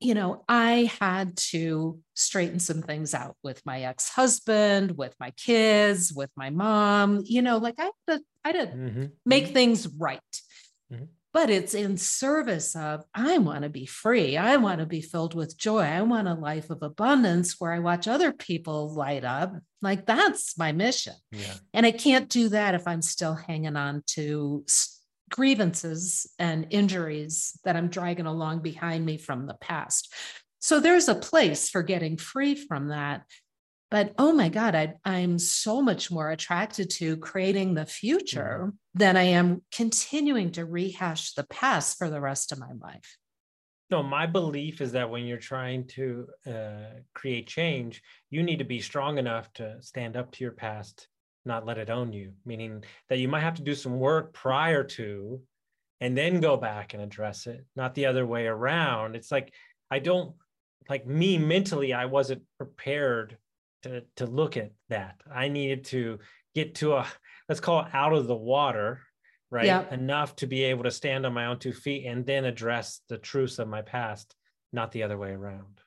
you 0.00 0.14
know 0.14 0.44
i 0.48 0.90
had 1.00 1.36
to 1.36 1.98
straighten 2.14 2.58
some 2.58 2.82
things 2.82 3.14
out 3.14 3.36
with 3.42 3.60
my 3.64 3.82
ex-husband 3.82 4.96
with 4.96 5.14
my 5.18 5.30
kids 5.32 6.12
with 6.12 6.30
my 6.36 6.50
mom 6.50 7.22
you 7.24 7.42
know 7.42 7.58
like 7.58 7.74
i 7.78 7.84
had 7.84 8.18
to, 8.18 8.24
I 8.44 8.48
had 8.48 8.70
to 8.70 8.76
mm-hmm. 8.76 9.04
make 9.26 9.44
mm-hmm. 9.44 9.54
things 9.54 9.88
right 9.98 10.20
mm-hmm 10.92 11.04
but 11.32 11.50
it's 11.50 11.74
in 11.74 11.96
service 11.96 12.74
of 12.74 13.04
I 13.14 13.38
want 13.38 13.62
to 13.62 13.68
be 13.68 13.86
free. 13.86 14.36
I 14.36 14.56
want 14.56 14.80
to 14.80 14.86
be 14.86 15.00
filled 15.00 15.34
with 15.34 15.58
joy. 15.58 15.80
I 15.80 16.00
want 16.02 16.26
a 16.26 16.34
life 16.34 16.70
of 16.70 16.82
abundance 16.82 17.56
where 17.58 17.72
I 17.72 17.78
watch 17.80 18.08
other 18.08 18.32
people 18.32 18.94
light 18.94 19.24
up. 19.24 19.54
Like 19.82 20.06
that's 20.06 20.56
my 20.58 20.72
mission. 20.72 21.14
Yeah. 21.30 21.54
And 21.74 21.84
I 21.84 21.92
can't 21.92 22.28
do 22.28 22.48
that 22.48 22.74
if 22.74 22.88
I'm 22.88 23.02
still 23.02 23.34
hanging 23.34 23.76
on 23.76 24.02
to 24.14 24.64
grievances 25.28 26.26
and 26.38 26.66
injuries 26.70 27.58
that 27.64 27.76
I'm 27.76 27.88
dragging 27.88 28.26
along 28.26 28.62
behind 28.62 29.04
me 29.04 29.16
from 29.16 29.46
the 29.46 29.54
past. 29.54 30.12
So 30.60 30.80
there's 30.80 31.08
a 31.08 31.14
place 31.14 31.68
for 31.68 31.82
getting 31.82 32.16
free 32.16 32.54
from 32.54 32.88
that 32.88 33.22
but 33.90 34.12
oh 34.18 34.32
my 34.32 34.48
god 34.48 34.74
I, 34.74 34.94
i'm 35.04 35.38
so 35.38 35.82
much 35.82 36.10
more 36.10 36.30
attracted 36.30 36.90
to 36.90 37.16
creating 37.16 37.74
the 37.74 37.86
future 37.86 38.60
mm-hmm. 38.62 38.70
than 38.94 39.16
i 39.16 39.22
am 39.22 39.62
continuing 39.72 40.52
to 40.52 40.64
rehash 40.64 41.34
the 41.34 41.44
past 41.44 41.98
for 41.98 42.10
the 42.10 42.20
rest 42.20 42.52
of 42.52 42.58
my 42.58 42.72
life 42.80 43.16
no 43.90 44.02
my 44.02 44.26
belief 44.26 44.80
is 44.80 44.92
that 44.92 45.10
when 45.10 45.24
you're 45.24 45.38
trying 45.38 45.86
to 45.86 46.26
uh, 46.46 47.00
create 47.14 47.46
change 47.46 48.02
you 48.30 48.42
need 48.42 48.58
to 48.58 48.64
be 48.64 48.80
strong 48.80 49.18
enough 49.18 49.52
to 49.54 49.76
stand 49.80 50.16
up 50.16 50.30
to 50.32 50.44
your 50.44 50.52
past 50.52 51.08
not 51.44 51.66
let 51.66 51.78
it 51.78 51.90
own 51.90 52.12
you 52.12 52.32
meaning 52.44 52.82
that 53.08 53.18
you 53.18 53.28
might 53.28 53.40
have 53.42 53.54
to 53.54 53.62
do 53.62 53.74
some 53.74 53.98
work 53.98 54.32
prior 54.32 54.84
to 54.84 55.40
and 56.00 56.16
then 56.16 56.40
go 56.40 56.56
back 56.56 56.94
and 56.94 57.02
address 57.02 57.46
it 57.46 57.64
not 57.76 57.94
the 57.94 58.06
other 58.06 58.26
way 58.26 58.46
around 58.46 59.16
it's 59.16 59.32
like 59.32 59.52
i 59.90 59.98
don't 59.98 60.34
like 60.88 61.06
me 61.06 61.38
mentally 61.38 61.92
i 61.92 62.04
wasn't 62.04 62.42
prepared 62.56 63.36
to 63.82 64.02
to 64.16 64.26
look 64.26 64.56
at 64.56 64.72
that. 64.88 65.20
I 65.32 65.48
needed 65.48 65.84
to 65.86 66.18
get 66.54 66.76
to 66.76 66.94
a 66.94 67.06
let's 67.48 67.60
call 67.60 67.80
it 67.80 67.88
out 67.92 68.12
of 68.12 68.26
the 68.26 68.36
water, 68.36 69.00
right? 69.50 69.66
Enough 69.92 70.36
to 70.36 70.46
be 70.46 70.64
able 70.64 70.84
to 70.84 70.90
stand 70.90 71.26
on 71.26 71.32
my 71.32 71.46
own 71.46 71.58
two 71.58 71.72
feet 71.72 72.06
and 72.06 72.26
then 72.26 72.44
address 72.44 73.00
the 73.08 73.18
truths 73.18 73.58
of 73.58 73.68
my 73.68 73.82
past, 73.82 74.34
not 74.72 74.92
the 74.92 75.02
other 75.02 75.18
way 75.18 75.30
around. 75.30 75.80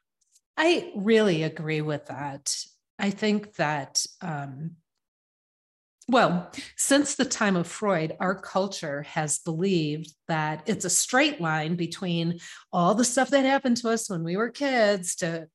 I 0.57 0.91
really 0.95 1.43
agree 1.43 1.81
with 1.81 2.07
that. 2.07 2.55
I 2.99 3.09
think 3.09 3.55
that 3.55 4.05
um, 4.21 4.71
well, 6.07 6.51
since 6.77 7.15
the 7.15 7.25
time 7.25 7.55
of 7.55 7.67
Freud, 7.67 8.15
our 8.19 8.35
culture 8.35 9.03
has 9.03 9.39
believed 9.39 10.13
that 10.27 10.63
it's 10.65 10.85
a 10.85 10.89
straight 10.89 11.39
line 11.39 11.75
between 11.75 12.39
all 12.73 12.95
the 12.95 13.05
stuff 13.05 13.29
that 13.29 13.45
happened 13.45 13.77
to 13.77 13.89
us 13.89 14.09
when 14.09 14.23
we 14.23 14.35
were 14.35 14.49
kids 14.49 15.15
to 15.17 15.47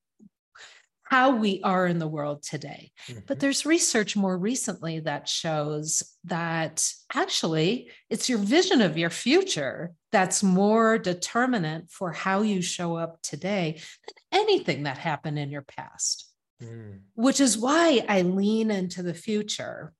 how 1.09 1.35
we 1.35 1.61
are 1.63 1.87
in 1.87 1.99
the 1.99 2.07
world 2.07 2.43
today. 2.43 2.91
Mm-hmm. 3.07 3.21
But 3.27 3.39
there's 3.39 3.65
research 3.65 4.15
more 4.15 4.37
recently 4.37 4.99
that 5.01 5.29
shows 5.29 6.03
that 6.25 6.91
actually 7.13 7.91
it's 8.09 8.27
your 8.27 8.39
vision 8.39 8.81
of 8.81 8.97
your 8.97 9.09
future 9.09 9.93
that's 10.11 10.43
more 10.43 10.97
determinant 10.97 11.89
for 11.91 12.11
how 12.11 12.41
you 12.41 12.61
show 12.61 12.95
up 12.95 13.21
today 13.21 13.81
than 14.07 14.41
anything 14.41 14.83
that 14.83 14.97
happened 14.97 15.39
in 15.39 15.49
your 15.49 15.63
past. 15.63 16.29
Mm. 16.61 17.01
Which 17.13 17.39
is 17.39 17.57
why 17.57 18.03
I 18.09 18.23
lean 18.23 18.71
into 18.71 19.03
the 19.03 19.13
future. 19.13 19.93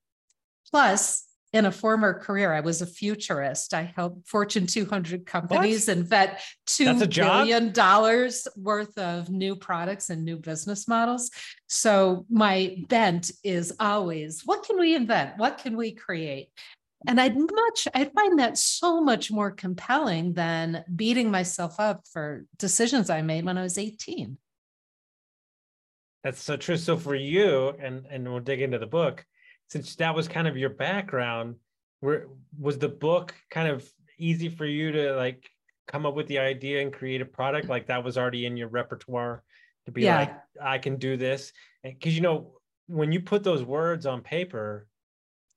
Plus, 0.72 1.28
in 1.54 1.66
a 1.66 1.72
former 1.72 2.20
career, 2.20 2.54
I 2.54 2.60
was 2.60 2.82
a 2.82 2.86
futurist. 2.86 3.74
I 3.74 3.92
helped 3.96 4.28
Fortune 4.28 4.68
200 4.68 5.26
companies 5.26 5.88
what? 5.88 5.98
invent 5.98 6.32
two 6.66 6.94
billion 7.06 7.72
dollars 7.72 8.48
worth 8.58 8.98
of 8.98 9.30
new 9.30 9.56
products 9.56 10.10
and 10.10 10.26
new 10.26 10.38
business 10.38 10.88
models. 10.88 11.32
So 11.68 12.26
my 12.30 12.78
bent 12.90 13.32
is 13.44 13.74
always, 13.80 14.42
what 14.46 14.64
can 14.64 14.78
we 14.78 14.94
invent? 14.94 15.38
What 15.38 15.58
can 15.60 15.78
we 15.78 15.94
create? 15.94 16.50
And 17.08 17.22
I'd 17.22 17.38
much, 17.38 17.88
I'd 17.94 18.12
find 18.12 18.40
that 18.40 18.58
so 18.58 19.02
much 19.02 19.32
more 19.32 19.52
compelling 19.52 20.34
than 20.34 20.84
beating 20.94 21.32
myself 21.32 21.80
up 21.80 22.06
for 22.12 22.46
decisions 22.58 23.10
I 23.10 23.22
made 23.22 23.46
when 23.46 23.58
I 23.58 23.64
was 23.64 23.78
18. 23.78 24.38
That's 26.24 26.44
so 26.44 26.58
true. 26.58 26.76
So 26.76 26.98
for 26.98 27.16
you, 27.16 27.70
and 27.80 28.06
and 28.10 28.28
we'll 28.28 28.42
dig 28.42 28.62
into 28.62 28.80
the 28.80 28.88
book 28.88 29.24
since 29.70 29.96
that 29.96 30.16
was 30.16 30.28
kind 30.28 30.48
of 30.48 30.58
your 30.58 30.70
background, 30.70 31.56
where 32.00 32.28
was 32.60 32.78
the 32.78 32.90
book 32.90 33.34
kind 33.50 33.68
of 33.68 33.90
easy 34.18 34.50
for 34.50 34.66
you 34.66 34.92
to 34.92 35.16
like 35.16 35.50
come 35.88 36.06
up 36.06 36.16
with 36.16 36.28
the 36.28 36.40
idea 36.40 36.82
and 36.82 36.94
create 36.94 37.22
a 37.22 37.26
product? 37.26 37.68
Like 37.68 37.88
that 37.88 38.04
was 38.04 38.18
already 38.18 38.46
in 38.46 38.58
your 38.58 38.70
repertoire 38.70 39.44
to 39.86 39.92
be 39.92 40.04
yeah. 40.04 40.18
like 40.18 40.36
I 40.62 40.78
can 40.78 40.98
do 40.98 41.18
this. 41.18 41.52
Because 41.84 42.16
you 42.16 42.22
know 42.22 42.54
when 42.88 43.12
you 43.12 43.22
put 43.22 43.44
those 43.44 43.64
words 43.64 44.06
on 44.06 44.22
paper 44.22 44.88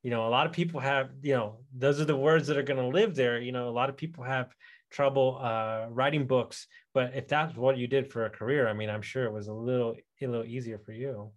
you 0.02 0.11
know 0.11 0.26
a 0.26 0.31
lot 0.31 0.47
of 0.47 0.52
people 0.52 0.81
have 0.81 1.11
you 1.23 1.35
know 1.35 1.59
those 1.76 2.00
are 2.00 2.05
the 2.05 2.17
words 2.17 2.49
that 2.49 2.57
are 2.57 2.62
going 2.62 2.81
to 2.81 2.87
live 2.87 3.14
there. 3.14 3.40
You 3.40 3.52
know 3.52 3.69
a 3.69 3.71
lot 3.71 3.88
of 3.88 3.97
people 3.97 4.25
have 4.25 4.55
trouble 4.90 5.38
uh, 5.40 5.87
writing 5.88 6.26
books 6.26 6.67
but 6.95 7.12
if 7.14 7.29
that's 7.29 7.57
what 7.57 7.76
you 7.76 7.87
did 7.87 8.11
for 8.11 8.26
a 8.26 8.31
career 8.31 8.69
i 8.69 8.73
mean 8.73 8.90
i'm 8.90 9.02
sure 9.02 9.25
it 9.25 9.33
was 9.33 9.47
a 9.47 9.52
little 9.52 9.95
a 10.21 10.26
little 10.26 10.45
easier 10.45 10.79
for 10.79 10.93
you. 10.93 11.31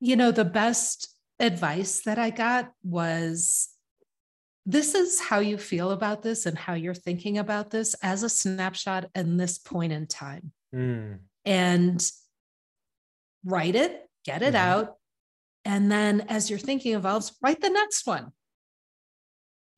You 0.00 0.16
know 0.16 0.30
the 0.30 0.44
best 0.44 1.14
advice 1.40 2.02
that 2.02 2.18
I 2.18 2.30
got 2.30 2.72
was 2.84 3.68
this 4.66 4.94
is 4.94 5.20
how 5.20 5.40
you 5.40 5.58
feel 5.58 5.90
about 5.90 6.22
this 6.22 6.46
and 6.46 6.56
how 6.56 6.74
you're 6.74 6.94
thinking 6.94 7.38
about 7.38 7.70
this 7.70 7.94
as 8.02 8.22
a 8.22 8.28
snapshot 8.28 9.06
in 9.14 9.36
this 9.36 9.58
point 9.58 9.92
in 9.92 10.06
time. 10.06 10.52
Mm. 10.74 11.20
And 11.44 12.12
write 13.44 13.74
it, 13.74 14.08
get 14.24 14.42
it 14.42 14.54
mm-hmm. 14.54 14.56
out. 14.56 14.96
And 15.64 15.90
then 15.90 16.22
as 16.28 16.50
your 16.50 16.58
thinking 16.58 16.94
evolves, 16.94 17.32
write 17.42 17.60
the 17.60 17.70
next 17.70 18.06
one. 18.06 18.32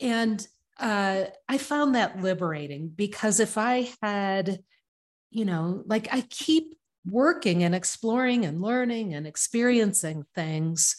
And 0.01 0.47
uh, 0.79 1.25
I 1.49 1.59
found 1.59 1.95
that 1.95 2.21
liberating 2.21 2.89
because 2.89 3.41
if 3.41 3.57
I 3.57 3.89
had, 4.03 4.59
you 5.31 5.45
know, 5.45 5.83
like 5.87 6.09
I 6.13 6.23
keep 6.23 6.77
working 7.07 7.63
and 7.63 7.75
exploring 7.75 8.45
and 8.45 8.61
learning 8.61 9.15
and 9.15 9.27
experiencing 9.27 10.25
things 10.35 10.97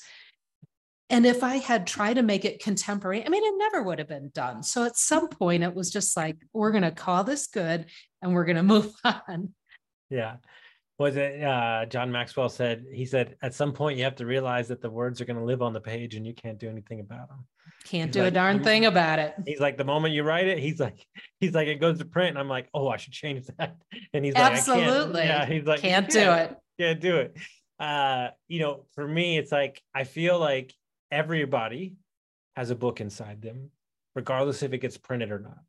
and 1.13 1.27
if 1.27 1.43
I 1.43 1.58
had 1.58 1.86
tried 1.86 2.15
to 2.15 2.24
make 2.24 2.43
it 2.43 2.60
contemporary, 2.60 3.24
I 3.24 3.29
mean, 3.29 3.43
it 3.43 3.53
never 3.55 3.84
would 3.84 4.00
have 4.00 4.08
been 4.08 4.32
done. 4.34 4.63
So 4.63 4.84
at 4.84 4.98
some 4.98 5.29
point, 5.29 5.62
it 5.62 5.75
was 5.75 5.91
just 5.91 6.17
like, 6.17 6.38
we're 6.53 6.72
going 6.72 6.84
to 6.84 6.91
call 6.91 7.24
this 7.24 7.46
good 7.46 7.86
and 8.24 8.34
we're 8.34 8.46
going 8.46 8.55
to 8.58 8.63
move 8.63 8.91
on. 9.03 9.53
Yeah. 10.10 10.38
Was 10.98 11.15
it 11.15 11.43
uh, 11.43 11.86
John 11.86 12.12
Maxwell 12.12 12.50
said, 12.50 12.86
he 12.91 13.05
said, 13.05 13.36
at 13.43 13.53
some 13.53 13.74
point, 13.74 14.00
you 14.00 14.05
have 14.05 14.15
to 14.15 14.25
realize 14.25 14.67
that 14.70 14.82
the 14.82 14.89
words 14.89 15.22
are 15.22 15.25
going 15.25 15.38
to 15.38 15.46
live 15.46 15.62
on 15.62 15.72
the 15.72 15.82
page 15.82 16.15
and 16.15 16.25
you 16.25 16.34
can't 16.34 16.58
do 16.58 16.67
anything 16.67 17.00
about 17.00 17.29
them. 17.29 17.46
Can't 17.84 18.08
he's 18.08 18.13
do 18.13 18.24
like, 18.24 18.32
a 18.32 18.34
darn 18.34 18.63
thing 18.63 18.86
about 18.86 19.20
it. 19.20 19.36
He's 19.46 19.60
like, 19.60 19.77
the 19.77 19.84
moment 19.84 20.15
you 20.15 20.24
write 20.24 20.48
it, 20.48 20.58
he's 20.58 20.79
like, 20.79 21.05
he's 21.39 21.53
like, 21.53 21.67
it 21.67 21.79
goes 21.79 22.00
to 22.00 22.05
print. 22.05 22.29
And 22.29 22.39
I'm 22.39 22.50
like, 22.50 22.70
oh, 22.74 22.88
I 22.88 22.98
should 22.98 23.13
change 23.13 23.46
that. 23.58 23.75
And 24.13 24.25
he's 24.25 24.34
like, 24.34 24.51
absolutely. 24.51 25.24
Yeah. 25.24 25.46
He's 25.46 25.65
like, 25.65 25.79
can't 25.79 26.10
do 26.10 26.32
it. 26.32 26.58
Can't 26.79 27.00
do 27.00 27.17
it. 27.17 27.38
Uh, 27.79 28.29
you 28.48 28.60
know, 28.60 28.86
for 28.96 29.08
me, 29.08 29.38
it's 29.38 29.51
like, 29.51 29.82
I 29.93 30.05
feel 30.05 30.39
like 30.39 30.74
everybody 31.13 31.96
has 32.55 32.70
a 32.70 32.75
book 32.75 33.00
inside 33.01 33.41
them, 33.41 33.70
regardless 34.15 34.63
if 34.63 34.74
it 34.74 34.79
gets 34.79 34.98
printed 34.98 35.32
or 35.32 35.39
not. 35.39 35.63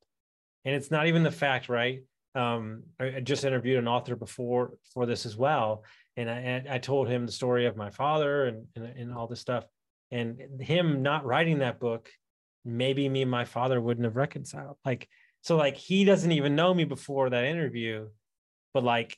And 0.65 0.75
it's 0.75 0.91
not 0.91 1.07
even 1.07 1.23
the 1.23 1.31
fact, 1.31 1.69
right? 1.69 2.01
Um, 2.35 2.85
I 2.99 3.21
just 3.21 3.45
interviewed 3.45 3.79
an 3.79 3.87
author 3.87 4.17
before 4.17 4.73
for 4.93 5.07
this 5.07 5.25
as 5.27 5.37
well, 5.37 5.85
and 6.17 6.29
I, 6.29 6.65
I 6.69 6.79
told 6.79 7.09
him 7.09 7.27
the 7.27 7.33
story 7.33 7.67
of 7.67 7.77
my 7.77 7.91
father 7.91 8.47
and, 8.47 8.67
and 8.75 8.85
and 8.85 9.15
all 9.15 9.29
this 9.29 9.41
stuff, 9.41 9.65
and 10.11 10.41
him 10.61 11.03
not 11.03 11.25
writing 11.25 11.59
that 11.59 11.79
book, 11.79 12.11
maybe 12.65 13.09
me 13.09 13.23
and 13.23 13.31
my 13.31 13.45
father 13.45 13.81
wouldn't 13.81 14.05
have 14.05 14.17
reconciled. 14.17 14.77
Like 14.85 15.09
so, 15.43 15.57
like 15.57 15.77
he 15.77 16.05
doesn't 16.05 16.33
even 16.33 16.57
know 16.57 16.75
me 16.75 16.85
before 16.85 17.31
that 17.31 17.45
interview, 17.45 18.09
but 18.73 18.83
like 18.83 19.17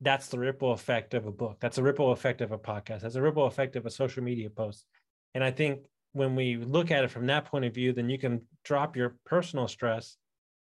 that's 0.00 0.28
the 0.28 0.38
ripple 0.38 0.72
effect 0.72 1.14
of 1.14 1.26
a 1.26 1.32
book. 1.32 1.56
That's 1.60 1.78
a 1.78 1.82
ripple 1.82 2.12
effect 2.12 2.40
of 2.40 2.52
a 2.52 2.58
podcast. 2.58 3.00
That's 3.00 3.14
a 3.16 3.22
ripple 3.22 3.46
effect 3.46 3.74
of 3.74 3.86
a 3.86 3.90
social 3.90 4.22
media 4.22 4.50
post. 4.50 4.84
And 5.34 5.42
I 5.42 5.50
think 5.50 5.86
when 6.12 6.36
we 6.36 6.56
look 6.56 6.90
at 6.90 7.04
it 7.04 7.10
from 7.10 7.26
that 7.26 7.46
point 7.46 7.64
of 7.64 7.74
view, 7.74 7.92
then 7.92 8.08
you 8.08 8.18
can 8.18 8.42
drop 8.64 8.96
your 8.96 9.16
personal 9.26 9.68
stress 9.68 10.16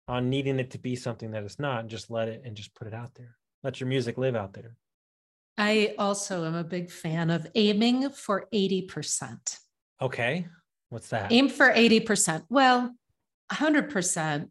on 0.08 0.28
needing 0.28 0.58
it 0.58 0.70
to 0.72 0.78
be 0.78 0.96
something 0.96 1.30
that 1.32 1.44
it's 1.44 1.58
not 1.58 1.80
and 1.80 1.90
just 1.90 2.10
let 2.10 2.28
it 2.28 2.42
and 2.44 2.56
just 2.56 2.74
put 2.74 2.86
it 2.86 2.94
out 2.94 3.14
there. 3.14 3.36
Let 3.62 3.80
your 3.80 3.88
music 3.88 4.18
live 4.18 4.36
out 4.36 4.52
there. 4.52 4.76
I 5.58 5.94
also 5.98 6.44
am 6.44 6.54
a 6.54 6.64
big 6.64 6.90
fan 6.90 7.30
of 7.30 7.46
aiming 7.54 8.10
for 8.10 8.46
80%. 8.52 9.58
Okay. 10.02 10.46
What's 10.90 11.08
that? 11.08 11.32
Aim 11.32 11.48
for 11.48 11.72
80%. 11.72 12.44
Well, 12.48 12.94
100% 13.50 14.48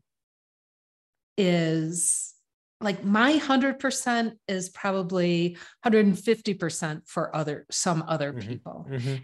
is 1.38 2.34
like 2.81 3.03
my 3.03 3.38
100% 3.38 4.34
is 4.48 4.69
probably 4.69 5.57
150% 5.86 7.07
for 7.07 7.36
other 7.36 7.65
some 7.72 8.03
other 8.07 8.34
mm-hmm. 8.34 8.48
people. 8.48 8.88
Mm-hmm. 8.89 9.15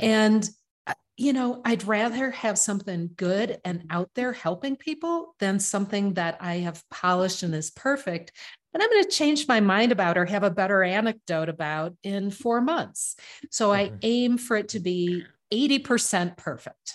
And, 0.00 0.48
uh, 0.86 0.94
you 1.16 1.32
know, 1.32 1.60
I'd 1.64 1.84
rather 1.84 2.30
have 2.30 2.58
something 2.58 3.10
good 3.16 3.60
and 3.64 3.84
out 3.90 4.10
there 4.14 4.32
helping 4.32 4.76
people 4.76 5.34
than 5.40 5.60
something 5.60 6.14
that 6.14 6.38
I 6.40 6.56
have 6.56 6.82
polished 6.90 7.42
and 7.42 7.54
is 7.54 7.70
perfect. 7.70 8.32
And 8.74 8.82
I'm 8.82 8.90
going 8.90 9.04
to 9.04 9.10
change 9.10 9.48
my 9.48 9.60
mind 9.60 9.92
about 9.92 10.18
or 10.18 10.26
have 10.26 10.44
a 10.44 10.50
better 10.50 10.82
anecdote 10.82 11.48
about 11.48 11.94
in 12.02 12.30
four 12.30 12.60
months. 12.60 13.16
So 13.50 13.72
I 13.72 13.86
mm-hmm. 13.86 13.96
aim 14.02 14.38
for 14.38 14.56
it 14.56 14.68
to 14.70 14.80
be 14.80 15.24
80% 15.52 16.36
perfect. 16.36 16.94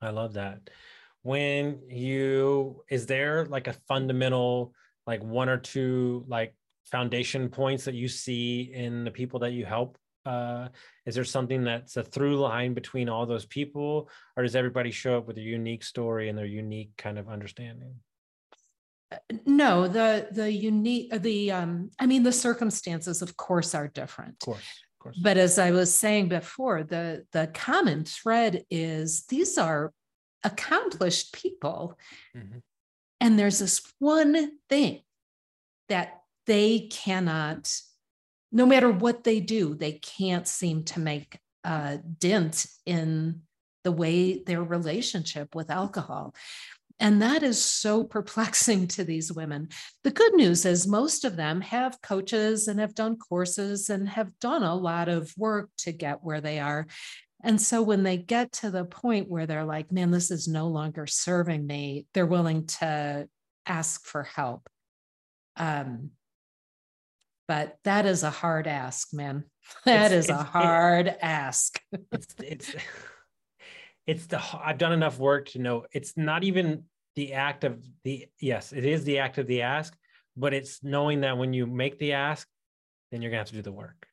I 0.00 0.10
love 0.10 0.34
that. 0.34 0.70
When 1.22 1.80
you, 1.88 2.84
is 2.88 3.06
there 3.06 3.46
like 3.46 3.66
a 3.66 3.72
fundamental, 3.88 4.72
like 5.06 5.22
one 5.22 5.48
or 5.48 5.58
two 5.58 6.24
like 6.28 6.54
foundation 6.86 7.48
points 7.48 7.84
that 7.84 7.94
you 7.94 8.08
see 8.08 8.70
in 8.72 9.04
the 9.04 9.10
people 9.10 9.40
that 9.40 9.52
you 9.52 9.64
help 9.64 9.98
uh, 10.26 10.68
is 11.06 11.14
there 11.14 11.24
something 11.24 11.64
that's 11.64 11.96
a 11.96 12.02
through 12.02 12.36
line 12.36 12.74
between 12.74 13.08
all 13.08 13.26
those 13.26 13.46
people 13.46 14.10
or 14.36 14.42
does 14.42 14.56
everybody 14.56 14.90
show 14.90 15.16
up 15.16 15.26
with 15.26 15.38
a 15.38 15.42
unique 15.42 15.84
story 15.84 16.28
and 16.28 16.36
their 16.36 16.46
unique 16.46 16.90
kind 16.98 17.18
of 17.18 17.28
understanding 17.28 17.94
uh, 19.12 19.16
no 19.46 19.86
the 19.86 20.28
the 20.32 20.50
unique 20.50 21.12
uh, 21.12 21.18
the 21.18 21.50
um 21.52 21.90
i 22.00 22.06
mean 22.06 22.22
the 22.22 22.32
circumstances 22.32 23.22
of 23.22 23.36
course 23.36 23.74
are 23.74 23.88
different 23.88 24.34
of 24.42 24.46
course, 24.46 24.58
of 24.58 24.98
course. 25.02 25.18
but 25.22 25.36
as 25.36 25.58
i 25.58 25.70
was 25.70 25.96
saying 25.96 26.28
before 26.28 26.82
the 26.82 27.24
the 27.32 27.46
common 27.54 28.04
thread 28.04 28.64
is 28.68 29.24
these 29.26 29.56
are 29.56 29.92
accomplished 30.42 31.32
people 31.32 31.96
mm-hmm. 32.36 32.58
and 33.20 33.38
there's 33.38 33.60
this 33.60 33.80
one 33.98 34.50
thing 34.68 35.00
that 35.88 36.20
they 36.46 36.80
cannot 36.90 37.72
no 38.56 38.64
matter 38.64 38.90
what 38.90 39.22
they 39.22 39.38
do, 39.38 39.74
they 39.74 39.92
can't 39.92 40.48
seem 40.48 40.82
to 40.84 40.98
make 40.98 41.38
a 41.62 41.98
dent 41.98 42.64
in 42.86 43.42
the 43.84 43.92
way 43.92 44.42
their 44.42 44.62
relationship 44.62 45.54
with 45.54 45.70
alcohol. 45.70 46.34
And 46.98 47.20
that 47.20 47.42
is 47.42 47.62
so 47.62 48.02
perplexing 48.16 48.88
to 48.88 49.04
these 49.04 49.30
women. 49.30 49.68
The 50.04 50.10
good 50.10 50.32
news 50.34 50.64
is 50.64 50.86
most 50.86 51.26
of 51.26 51.36
them 51.36 51.60
have 51.60 52.00
coaches 52.00 52.66
and 52.66 52.80
have 52.80 52.94
done 52.94 53.18
courses 53.18 53.90
and 53.90 54.08
have 54.08 54.38
done 54.38 54.62
a 54.62 54.74
lot 54.74 55.10
of 55.10 55.34
work 55.36 55.68
to 55.80 55.92
get 55.92 56.24
where 56.24 56.40
they 56.40 56.58
are. 56.58 56.86
And 57.44 57.60
so 57.60 57.82
when 57.82 58.04
they 58.04 58.16
get 58.16 58.52
to 58.52 58.70
the 58.70 58.86
point 58.86 59.28
where 59.28 59.46
they're 59.46 59.66
like, 59.66 59.92
man, 59.92 60.10
this 60.10 60.30
is 60.30 60.48
no 60.48 60.68
longer 60.68 61.06
serving 61.06 61.66
me, 61.66 62.06
they're 62.14 62.24
willing 62.24 62.66
to 62.78 63.28
ask 63.66 64.06
for 64.06 64.22
help. 64.22 64.66
Um, 65.56 66.12
but 67.48 67.76
that 67.84 68.06
is 68.06 68.22
a 68.22 68.30
hard 68.30 68.66
ask, 68.66 69.12
man. 69.12 69.44
That 69.84 70.12
it's, 70.12 70.26
is 70.26 70.30
it's, 70.30 70.38
a 70.38 70.42
hard 70.44 71.08
it, 71.08 71.18
ask. 71.20 71.80
it's 72.12 72.34
it's 72.38 72.74
it's 74.06 74.26
the 74.26 74.40
I've 74.62 74.78
done 74.78 74.92
enough 74.92 75.18
work 75.18 75.48
to 75.50 75.58
know 75.58 75.86
it's 75.92 76.16
not 76.16 76.44
even 76.44 76.84
the 77.16 77.32
act 77.32 77.64
of 77.64 77.84
the 78.04 78.26
yes, 78.40 78.72
it 78.72 78.84
is 78.84 79.02
the 79.02 79.18
act 79.18 79.38
of 79.38 79.48
the 79.48 79.62
ask, 79.62 79.96
but 80.36 80.54
it's 80.54 80.84
knowing 80.84 81.22
that 81.22 81.36
when 81.36 81.52
you 81.52 81.66
make 81.66 81.98
the 81.98 82.12
ask, 82.12 82.46
then 83.10 83.22
you're 83.22 83.30
gonna 83.30 83.40
have 83.40 83.48
to 83.48 83.54
do 83.54 83.62
the 83.62 83.72
work. 83.72 84.06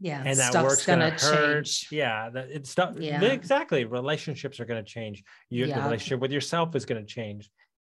Yeah, 0.00 0.22
and 0.24 0.38
that 0.38 0.54
work's 0.62 0.84
gonna, 0.84 1.10
gonna 1.10 1.20
hurt. 1.20 1.64
Change. 1.66 1.88
Yeah, 1.90 2.30
that 2.30 2.50
it's 2.50 2.70
stuff. 2.70 2.96
Yeah. 2.98 3.22
exactly. 3.22 3.84
Relationships 3.84 4.60
are 4.60 4.64
gonna 4.64 4.82
change. 4.82 5.22
Your 5.50 5.68
yeah. 5.68 5.84
relationship 5.84 6.20
with 6.20 6.32
yourself 6.32 6.74
is 6.74 6.84
gonna 6.84 7.04
change. 7.04 7.50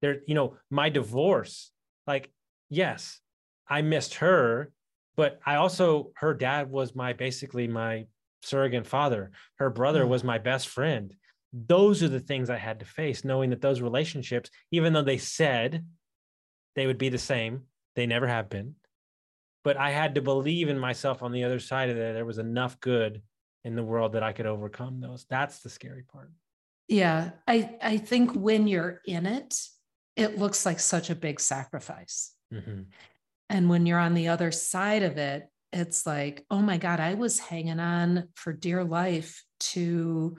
There, 0.02 0.18
you 0.28 0.36
know, 0.36 0.58
my 0.70 0.90
divorce. 0.90 1.72
Like, 2.06 2.32
yes, 2.70 3.20
I 3.68 3.82
missed 3.82 4.16
her, 4.16 4.72
but 5.18 5.40
I 5.46 5.56
also 5.56 6.12
her 6.16 6.34
dad 6.34 6.72
was 6.72 6.96
my 6.96 7.12
basically 7.14 7.68
my 7.68 8.06
surrogate 8.44 8.88
father. 8.88 9.32
Her 9.56 9.70
brother 9.70 10.06
mm. 10.06 10.10
was 10.10 10.24
my 10.24 10.38
best 10.38 10.70
friend. 10.70 11.14
Those 11.52 12.04
are 12.04 12.08
the 12.08 12.20
things 12.20 12.50
I 12.50 12.58
had 12.58 12.80
to 12.80 12.86
face, 12.86 13.26
knowing 13.26 13.50
that 13.50 13.62
those 13.62 13.82
relationships, 13.82 14.50
even 14.72 14.94
though 14.94 15.04
they 15.04 15.18
said 15.18 15.86
they 16.76 16.86
would 16.86 17.00
be 17.00 17.10
the 17.10 17.18
same, 17.18 17.64
they 17.96 18.06
never 18.06 18.28
have 18.28 18.50
been. 18.50 18.76
But 19.64 19.76
I 19.76 19.90
had 19.90 20.16
to 20.16 20.22
believe 20.22 20.70
in 20.70 20.78
myself 20.78 21.24
on 21.24 21.32
the 21.32 21.44
other 21.44 21.60
side 21.60 21.90
of 21.90 21.98
that 21.98 22.14
There 22.14 22.26
was 22.26 22.38
enough 22.38 22.80
good 22.80 23.22
in 23.66 23.76
the 23.76 23.84
world 23.84 24.14
that 24.14 24.24
I 24.24 24.32
could 24.32 24.46
overcome 24.46 25.02
those. 25.02 25.26
That's 25.30 25.60
the 25.60 25.70
scary 25.70 26.04
part. 26.04 26.32
Yeah. 26.88 27.32
I, 27.48 27.76
I 27.82 27.98
think 27.98 28.34
when 28.34 28.68
you're 28.68 29.02
in 29.06 29.26
it, 29.26 29.60
it 30.16 30.38
looks 30.38 30.66
like 30.66 30.80
such 30.80 31.10
a 31.10 31.16
big 31.16 31.40
sacrifice. 31.40 32.34
Mm-hmm. 32.54 32.84
And 33.50 33.70
when 33.70 33.86
you're 33.86 34.00
on 34.00 34.14
the 34.14 34.30
other 34.30 34.52
side 34.52 35.04
of 35.04 35.18
it, 35.18 35.44
it's 35.74 36.06
like, 36.06 36.46
oh 36.50 36.62
my 36.62 36.78
God, 36.78 37.00
I 37.00 37.14
was 37.14 37.40
hanging 37.40 37.80
on 37.80 38.30
for 38.36 38.54
dear 38.54 38.84
life 38.84 39.44
to, 39.60 40.38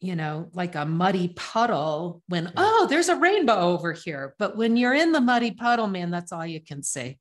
you 0.00 0.16
know, 0.16 0.48
like 0.52 0.74
a 0.74 0.86
muddy 0.86 1.28
puddle 1.28 2.22
when, 2.28 2.52
oh, 2.56 2.86
there's 2.88 3.08
a 3.08 3.16
rainbow 3.16 3.58
over 3.58 3.92
here. 3.92 4.34
But 4.38 4.56
when 4.56 4.76
you're 4.76 4.94
in 4.94 5.12
the 5.12 5.20
muddy 5.20 5.52
puddle, 5.52 5.86
man, 5.86 6.10
that's 6.10 6.32
all 6.32 6.46
you 6.46 6.60
can 6.60 6.82
see. 6.82 7.18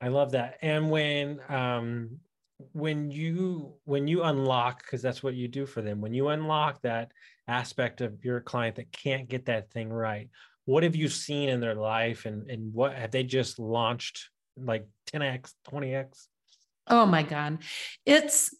I 0.00 0.08
love 0.08 0.32
that. 0.32 0.58
And 0.62 0.90
when, 0.90 1.40
um, 1.48 2.18
when 2.72 3.10
you 3.10 3.74
when 3.84 4.06
you 4.06 4.22
unlock 4.22 4.82
because 4.82 5.02
that's 5.02 5.22
what 5.22 5.34
you 5.34 5.48
do 5.48 5.66
for 5.66 5.82
them 5.82 6.00
when 6.00 6.14
you 6.14 6.28
unlock 6.28 6.80
that 6.82 7.10
aspect 7.48 8.00
of 8.00 8.24
your 8.24 8.40
client 8.40 8.76
that 8.76 8.92
can't 8.92 9.28
get 9.28 9.46
that 9.46 9.70
thing 9.70 9.92
right 9.92 10.28
what 10.64 10.82
have 10.82 10.96
you 10.96 11.08
seen 11.08 11.48
in 11.48 11.60
their 11.60 11.74
life 11.74 12.24
and 12.24 12.50
and 12.50 12.72
what 12.72 12.94
have 12.94 13.10
they 13.10 13.22
just 13.22 13.58
launched 13.58 14.30
like 14.56 14.86
10x 15.12 15.52
20x 15.68 16.26
oh 16.88 17.06
my 17.06 17.22
god. 17.22 17.58
It's 18.04 18.54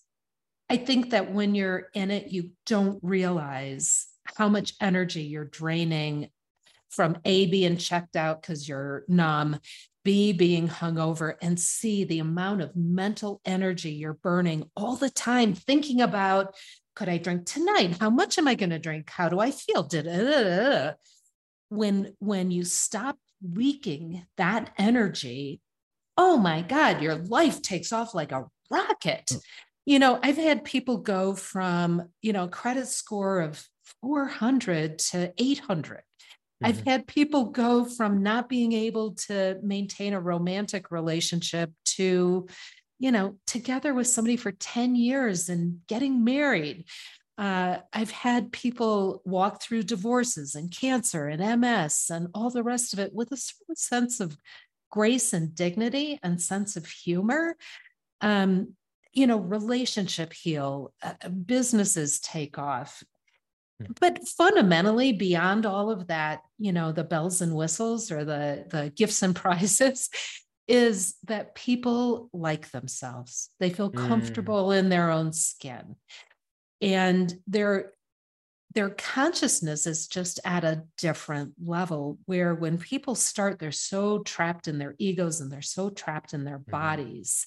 i 0.69 0.77
think 0.77 1.11
that 1.11 1.33
when 1.33 1.55
you're 1.55 1.89
in 1.95 2.11
it 2.11 2.33
you 2.33 2.51
don't 2.67 2.99
realize 3.03 4.07
how 4.37 4.49
much 4.49 4.75
energy 4.81 5.23
you're 5.23 5.45
draining 5.45 6.29
from 6.91 7.19
a 7.25 7.47
being 7.47 7.77
checked 7.77 8.17
out 8.17 8.43
because 8.43 8.69
you're 8.69 9.05
numb 9.09 9.59
b 10.05 10.33
being 10.33 10.69
hungover 10.69 11.35
and 11.43 11.59
c 11.59 12.05
the 12.05 12.19
amount 12.19 12.61
of 12.61 12.75
mental 12.77 13.41
energy 13.45 13.93
you're 13.93 14.15
burning 14.15 14.65
all 14.77 14.97
the 14.97 15.11
time 15.11 15.55
thinking 15.55 16.01
about 16.01 16.55
could 16.95 17.09
i 17.09 17.17
drink 17.17 17.47
tonight? 17.47 17.97
How 18.01 18.11
much 18.11 18.39
am 18.39 18.49
i 18.49 18.55
going 18.55 18.71
to 18.71 18.79
drink? 18.79 19.09
How 19.11 19.29
do 19.29 19.41
i 19.41 19.51
feel? 19.51 19.83
Da-da-da-da 19.83 20.95
when 21.73 22.15
when 22.19 22.51
you 22.51 22.65
stop 22.65 23.17
leaking 23.43 24.25
that 24.37 24.71
energy 24.79 25.61
oh 26.17 26.37
my 26.37 26.63
god 26.63 27.03
your 27.03 27.17
life 27.17 27.61
takes 27.63 27.93
off 27.93 28.15
like 28.15 28.33
a 28.33 28.45
rocket 28.71 29.33
you 29.85 29.99
know, 29.99 30.19
I've 30.23 30.37
had 30.37 30.65
people 30.65 30.99
go 30.99 31.35
from, 31.35 32.09
you 32.21 32.33
know, 32.33 32.47
credit 32.47 32.87
score 32.87 33.41
of 33.41 33.65
400 34.01 34.99
to 34.99 35.33
800. 35.37 35.97
Mm-hmm. 35.97 36.67
I've 36.67 36.85
had 36.85 37.07
people 37.07 37.47
go 37.47 37.85
from 37.85 38.23
not 38.23 38.49
being 38.49 38.73
able 38.73 39.15
to 39.27 39.59
maintain 39.63 40.15
a 40.15 40.21
romantic 40.21 40.91
relationship 40.91 41.73
to, 41.97 42.47
you 43.01 43.11
know, 43.11 43.39
together 43.47 43.93
with 43.93 44.07
somebody 44.07 44.37
for 44.37 44.53
10 44.53 44.95
years 44.95 45.49
and 45.49 45.81
getting 45.89 46.23
married. 46.23 46.85
Uh, 47.43 47.79
I've 47.93 48.13
had 48.13 48.53
people 48.53 49.21
walk 49.25 49.61
through 49.61 49.83
divorces 49.83 50.55
and 50.55 50.71
cancer 50.71 51.27
and 51.27 51.61
MS 51.61 52.07
and 52.09 52.29
all 52.35 52.51
the 52.51 52.63
rest 52.63 52.93
of 52.93 53.01
it 53.01 53.13
with 53.13 53.33
a 53.33 53.37
certain 53.37 53.75
sense 53.75 54.21
of 54.21 54.37
grace 54.93 55.33
and 55.33 55.53
dignity 55.53 56.21
and 56.23 56.41
sense 56.41 56.77
of 56.77 56.87
humor. 56.87 57.57
Um, 58.21 58.77
you 59.13 59.27
know, 59.27 59.39
relationship 59.39 60.33
heal, 60.33 60.95
uh, 61.03 61.29
businesses 61.31 62.21
take 62.21 62.59
off. 62.59 63.03
Hmm. 63.81 63.91
But 64.01 64.29
fundamentally, 64.29 65.13
beyond 65.13 65.67
all 65.67 65.91
of 65.91 66.07
that, 66.07 66.43
you 66.61 66.73
know, 66.73 66.93
the 66.93 67.03
bells 67.03 67.41
and 67.41 67.57
whistles 67.57 68.13
or 68.13 68.25
the 68.25 68.67
the 68.71 68.93
gifts 68.95 69.21
and 69.21 69.35
prizes, 69.45 70.11
is 70.69 71.17
that 71.25 71.57
people 71.57 72.31
like 72.33 72.71
themselves. 72.71 73.51
They 73.59 73.71
feel 73.71 73.91
mm. 73.91 74.07
comfortable 74.07 74.69
mm. 74.69 74.79
in 74.79 74.91
their 74.91 75.11
own 75.11 75.33
skin 75.33 75.97
and 76.83 77.33
their 77.47 77.93
their 78.75 78.91
consciousness 78.91 79.87
is 79.87 80.07
just 80.07 80.41
at 80.45 80.65
a 80.65 80.83
different 80.97 81.53
level 81.63 82.19
where 82.25 82.55
when 82.55 82.77
people 82.77 83.15
start 83.15 83.59
they're 83.59 83.71
so 83.71 84.19
trapped 84.21 84.69
in 84.69 84.79
their 84.79 84.95
egos 84.99 85.41
and 85.41 85.51
they're 85.51 85.63
so 85.63 85.89
trapped 85.91 86.35
in 86.35 86.45
their 86.45 86.59
mm-hmm. 86.59 86.71
bodies 86.71 87.47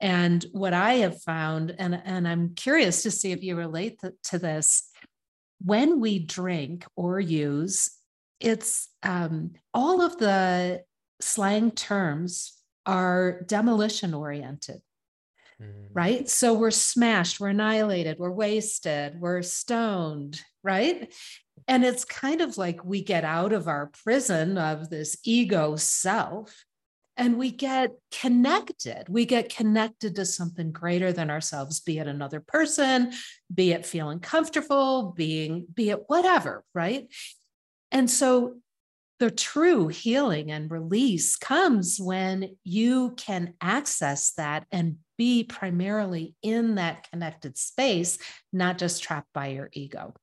and 0.00 0.44
what 0.52 0.74
i 0.74 0.94
have 0.94 1.22
found 1.22 1.74
and 1.78 2.00
and 2.04 2.26
i'm 2.26 2.54
curious 2.54 3.02
to 3.02 3.10
see 3.10 3.32
if 3.32 3.42
you 3.42 3.56
relate 3.56 3.98
to, 4.00 4.12
to 4.22 4.38
this 4.38 4.90
when 5.64 6.00
we 6.00 6.18
drink 6.18 6.84
or 6.96 7.18
use 7.18 7.90
it's 8.38 8.88
um, 9.02 9.52
all 9.72 10.02
of 10.02 10.18
the 10.18 10.82
slang 11.22 11.70
terms 11.70 12.52
are 12.84 13.40
demolition 13.46 14.12
oriented 14.12 14.82
Mm. 15.62 15.88
Right. 15.92 16.28
So 16.28 16.54
we're 16.54 16.70
smashed, 16.70 17.40
we're 17.40 17.48
annihilated, 17.48 18.18
we're 18.18 18.30
wasted, 18.30 19.20
we're 19.20 19.42
stoned. 19.42 20.40
Right. 20.62 21.12
And 21.68 21.84
it's 21.84 22.04
kind 22.04 22.40
of 22.40 22.58
like 22.58 22.84
we 22.84 23.02
get 23.02 23.24
out 23.24 23.52
of 23.52 23.66
our 23.66 23.90
prison 24.04 24.58
of 24.58 24.90
this 24.90 25.16
ego 25.24 25.76
self 25.76 26.64
and 27.16 27.38
we 27.38 27.50
get 27.50 27.92
connected. 28.12 29.08
We 29.08 29.24
get 29.24 29.54
connected 29.54 30.16
to 30.16 30.26
something 30.26 30.70
greater 30.70 31.12
than 31.12 31.30
ourselves, 31.30 31.80
be 31.80 31.98
it 31.98 32.06
another 32.06 32.40
person, 32.40 33.12
be 33.52 33.72
it 33.72 33.86
feeling 33.86 34.20
comfortable, 34.20 35.14
being, 35.16 35.66
be 35.72 35.90
it 35.90 36.04
whatever. 36.08 36.62
Right. 36.74 37.10
And 37.90 38.10
so 38.10 38.56
the 39.18 39.30
true 39.30 39.88
healing 39.88 40.50
and 40.50 40.70
release 40.70 41.36
comes 41.36 41.98
when 41.98 42.56
you 42.64 43.14
can 43.16 43.54
access 43.60 44.32
that 44.32 44.66
and 44.70 44.96
be 45.16 45.44
primarily 45.44 46.34
in 46.42 46.74
that 46.74 47.08
connected 47.10 47.56
space, 47.56 48.18
not 48.52 48.78
just 48.78 49.02
trapped 49.02 49.32
by 49.32 49.48
your 49.48 49.70
ego. 49.72 50.14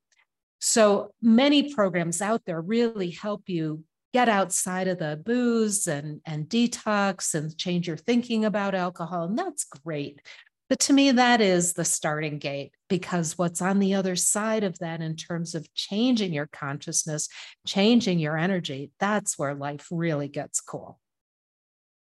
So 0.60 1.12
many 1.22 1.74
programs 1.74 2.22
out 2.22 2.44
there 2.46 2.62
really 2.62 3.10
help 3.10 3.50
you 3.50 3.84
get 4.14 4.30
outside 4.30 4.88
of 4.88 5.00
the 5.00 5.20
booze 5.26 5.88
and, 5.88 6.22
and 6.26 6.48
detox 6.48 7.34
and 7.34 7.58
change 7.58 7.88
your 7.88 7.98
thinking 7.98 8.46
about 8.46 8.76
alcohol. 8.76 9.24
And 9.24 9.38
that's 9.38 9.64
great. 9.64 10.22
But 10.70 10.80
to 10.82 10.94
me, 10.94 11.12
that 11.12 11.42
is 11.42 11.74
the 11.74 11.86
starting 11.86 12.40
gate 12.40 12.72
because 12.90 13.38
what's 13.38 13.62
on 13.62 13.80
the 13.80 13.96
other 13.96 14.16
side 14.16 14.64
of 14.64 14.80
that, 14.80 15.02
in 15.02 15.16
terms 15.16 15.56
of 15.56 15.72
changing 15.74 16.34
your 16.34 16.48
consciousness, 16.48 17.28
changing 17.68 18.20
your 18.20 18.38
energy, 18.38 18.92
that's 19.00 19.38
where 19.38 19.54
life 19.54 19.88
really 19.92 20.28
gets 20.28 20.62
cool. 20.62 21.00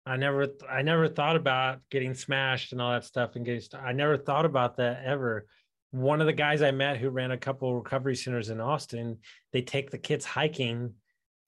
I 0.07 0.17
never, 0.17 0.49
I 0.69 0.81
never 0.81 1.07
thought 1.07 1.37
about 1.37 1.81
getting 1.91 2.15
smashed 2.15 2.73
and 2.73 2.81
all 2.81 2.93
that 2.93 3.05
stuff 3.05 3.37
and 3.37 3.45
getting. 3.45 3.63
I 3.79 3.93
never 3.93 4.17
thought 4.17 4.47
about 4.47 4.79
that 4.79 5.03
ever. 5.05 5.47
One 5.91 6.21
of 6.21 6.27
the 6.27 6.33
guys 6.33 6.63
I 6.63 6.71
met 6.71 6.97
who 6.97 7.11
ran 7.11 7.31
a 7.31 7.37
couple 7.37 7.75
recovery 7.75 8.17
centers 8.17 8.49
in 8.49 8.61
Austin, 8.61 9.19
they 9.53 9.61
take 9.61 9.91
the 9.91 9.99
kids 9.99 10.25
hiking, 10.25 10.95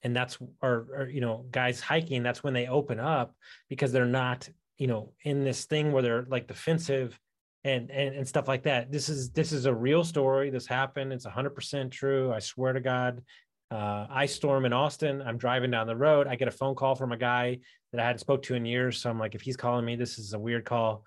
and 0.03 0.15
that's 0.15 0.39
or, 0.63 0.87
or 0.95 1.09
you 1.11 1.23
know 1.23 1.47
guys 1.51 1.81
hiking. 1.81 2.23
That's 2.23 2.43
when 2.43 2.53
they 2.53 2.67
open 2.67 3.01
up 3.01 3.35
because 3.71 3.93
they're 3.93 4.05
not 4.05 4.49
you 4.81 4.89
know 4.89 5.13
in 5.23 5.45
this 5.45 5.67
thing 5.67 5.93
where 5.93 6.03
they're 6.03 6.27
like 6.29 6.49
defensive 6.49 7.17
and 7.65 7.91
and 7.91 8.17
and 8.17 8.27
stuff 8.27 8.49
like 8.49 8.65
that. 8.65 8.91
This 8.91 9.09
is 9.09 9.31
this 9.31 9.53
is 9.53 9.67
a 9.67 9.75
real 9.75 10.03
story. 10.03 10.51
This 10.51 10.67
happened. 10.67 11.13
It's 11.13 11.27
100% 11.27 11.91
true. 11.91 12.33
I 12.33 12.39
swear 12.39 12.73
to 12.73 12.81
God 12.81 13.23
uh, 13.71 14.07
ice 14.11 14.35
storm 14.35 14.65
in 14.65 14.73
Austin. 14.73 15.23
I'm 15.23 15.37
driving 15.37 15.71
down 15.71 15.87
the 15.87 15.97
road. 15.97 16.27
I 16.27 16.37
get 16.37 16.49
a 16.49 16.53
phone 16.53 16.75
call 16.75 16.95
from 16.95 17.13
a 17.13 17.17
guy 17.17 17.59
that 17.93 18.01
I 18.01 18.05
hadn't 18.05 18.21
spoke 18.21 18.43
to 18.45 18.55
in 18.55 18.65
years. 18.65 19.01
So 19.01 19.11
I'm 19.11 19.19
like, 19.19 19.35
if 19.35 19.43
he's 19.43 19.57
calling 19.57 19.85
me, 19.85 19.97
this 19.97 20.19
is 20.19 20.33
a 20.33 20.39
weird 20.39 20.65
call. 20.65 21.05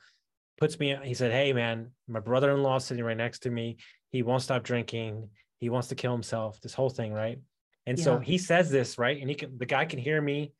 Puts 0.59 0.79
me. 0.79 0.95
He 1.03 1.15
said, 1.15 1.31
"Hey, 1.31 1.51
man, 1.51 1.89
my 2.07 2.19
brother-in-law 2.19 2.77
sitting 2.77 3.03
right 3.03 3.17
next 3.17 3.39
to 3.39 3.49
me. 3.49 3.77
He 4.11 4.21
won't 4.21 4.43
stop 4.43 4.63
drinking. 4.63 5.29
He 5.57 5.69
wants 5.69 5.87
to 5.87 5.95
kill 5.95 6.13
himself. 6.13 6.61
This 6.61 6.75
whole 6.75 6.91
thing, 6.91 7.11
right?" 7.11 7.39
And 7.87 7.97
yeah. 7.97 8.03
so 8.03 8.19
he 8.19 8.37
says 8.37 8.69
this, 8.69 8.99
right? 8.99 9.19
And 9.19 9.27
he 9.27 9.35
can. 9.35 9.57
The 9.57 9.65
guy 9.65 9.85
can 9.85 9.97
hear 9.97 10.21
me, 10.21 10.53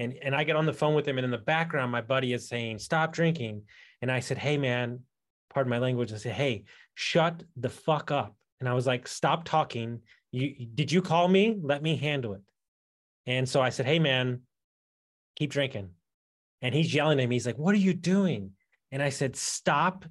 and 0.00 0.14
and 0.20 0.34
I 0.34 0.42
get 0.42 0.56
on 0.56 0.66
the 0.66 0.72
phone 0.72 0.94
with 0.94 1.06
him, 1.06 1.18
and 1.18 1.24
in 1.24 1.30
the 1.30 1.38
background, 1.38 1.92
my 1.92 2.00
buddy 2.00 2.32
is 2.32 2.48
saying, 2.48 2.80
"Stop 2.80 3.12
drinking." 3.12 3.62
And 4.02 4.10
I 4.10 4.18
said, 4.18 4.38
"Hey, 4.38 4.58
man, 4.58 5.00
pardon 5.54 5.70
my 5.70 5.78
language." 5.78 6.12
I 6.12 6.16
said, 6.16 6.32
"Hey, 6.32 6.64
shut 6.94 7.44
the 7.56 7.68
fuck 7.68 8.10
up." 8.10 8.34
And 8.58 8.68
I 8.68 8.74
was 8.74 8.86
like, 8.86 9.06
"Stop 9.06 9.44
talking." 9.44 10.00
you 10.32 10.66
did 10.74 10.92
you 10.92 11.02
call 11.02 11.28
me? 11.28 11.58
Let 11.60 11.82
me 11.82 11.96
handle 11.96 12.34
it. 12.34 12.42
And 13.26 13.48
so 13.48 13.60
I 13.60 13.70
said, 13.70 13.86
Hey 13.86 13.98
man, 13.98 14.42
keep 15.36 15.50
drinking. 15.50 15.90
And 16.62 16.74
he's 16.74 16.92
yelling 16.92 17.20
at 17.20 17.28
me. 17.28 17.36
He's 17.36 17.46
like, 17.46 17.58
What 17.58 17.74
are 17.74 17.78
you 17.78 17.94
doing? 17.94 18.52
And 18.92 19.02
I 19.02 19.10
said, 19.10 19.36
Stop 19.36 20.04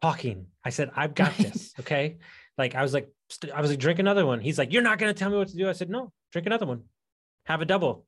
talking. 0.00 0.46
I 0.64 0.70
said, 0.70 0.90
I've 0.96 1.14
got 1.14 1.34
this. 1.38 1.72
Okay. 1.80 2.18
Like 2.58 2.74
I 2.74 2.82
was 2.82 2.92
like, 2.92 3.08
I 3.54 3.60
was 3.60 3.70
like, 3.70 3.78
drink 3.78 3.98
another 3.98 4.26
one. 4.26 4.40
He's 4.40 4.58
like, 4.58 4.72
You're 4.72 4.82
not 4.82 4.98
gonna 4.98 5.14
tell 5.14 5.30
me 5.30 5.36
what 5.36 5.48
to 5.48 5.56
do. 5.56 5.68
I 5.68 5.72
said, 5.72 5.90
No, 5.90 6.12
drink 6.32 6.46
another 6.46 6.66
one. 6.66 6.82
Have 7.46 7.62
a 7.62 7.66
double. 7.66 8.06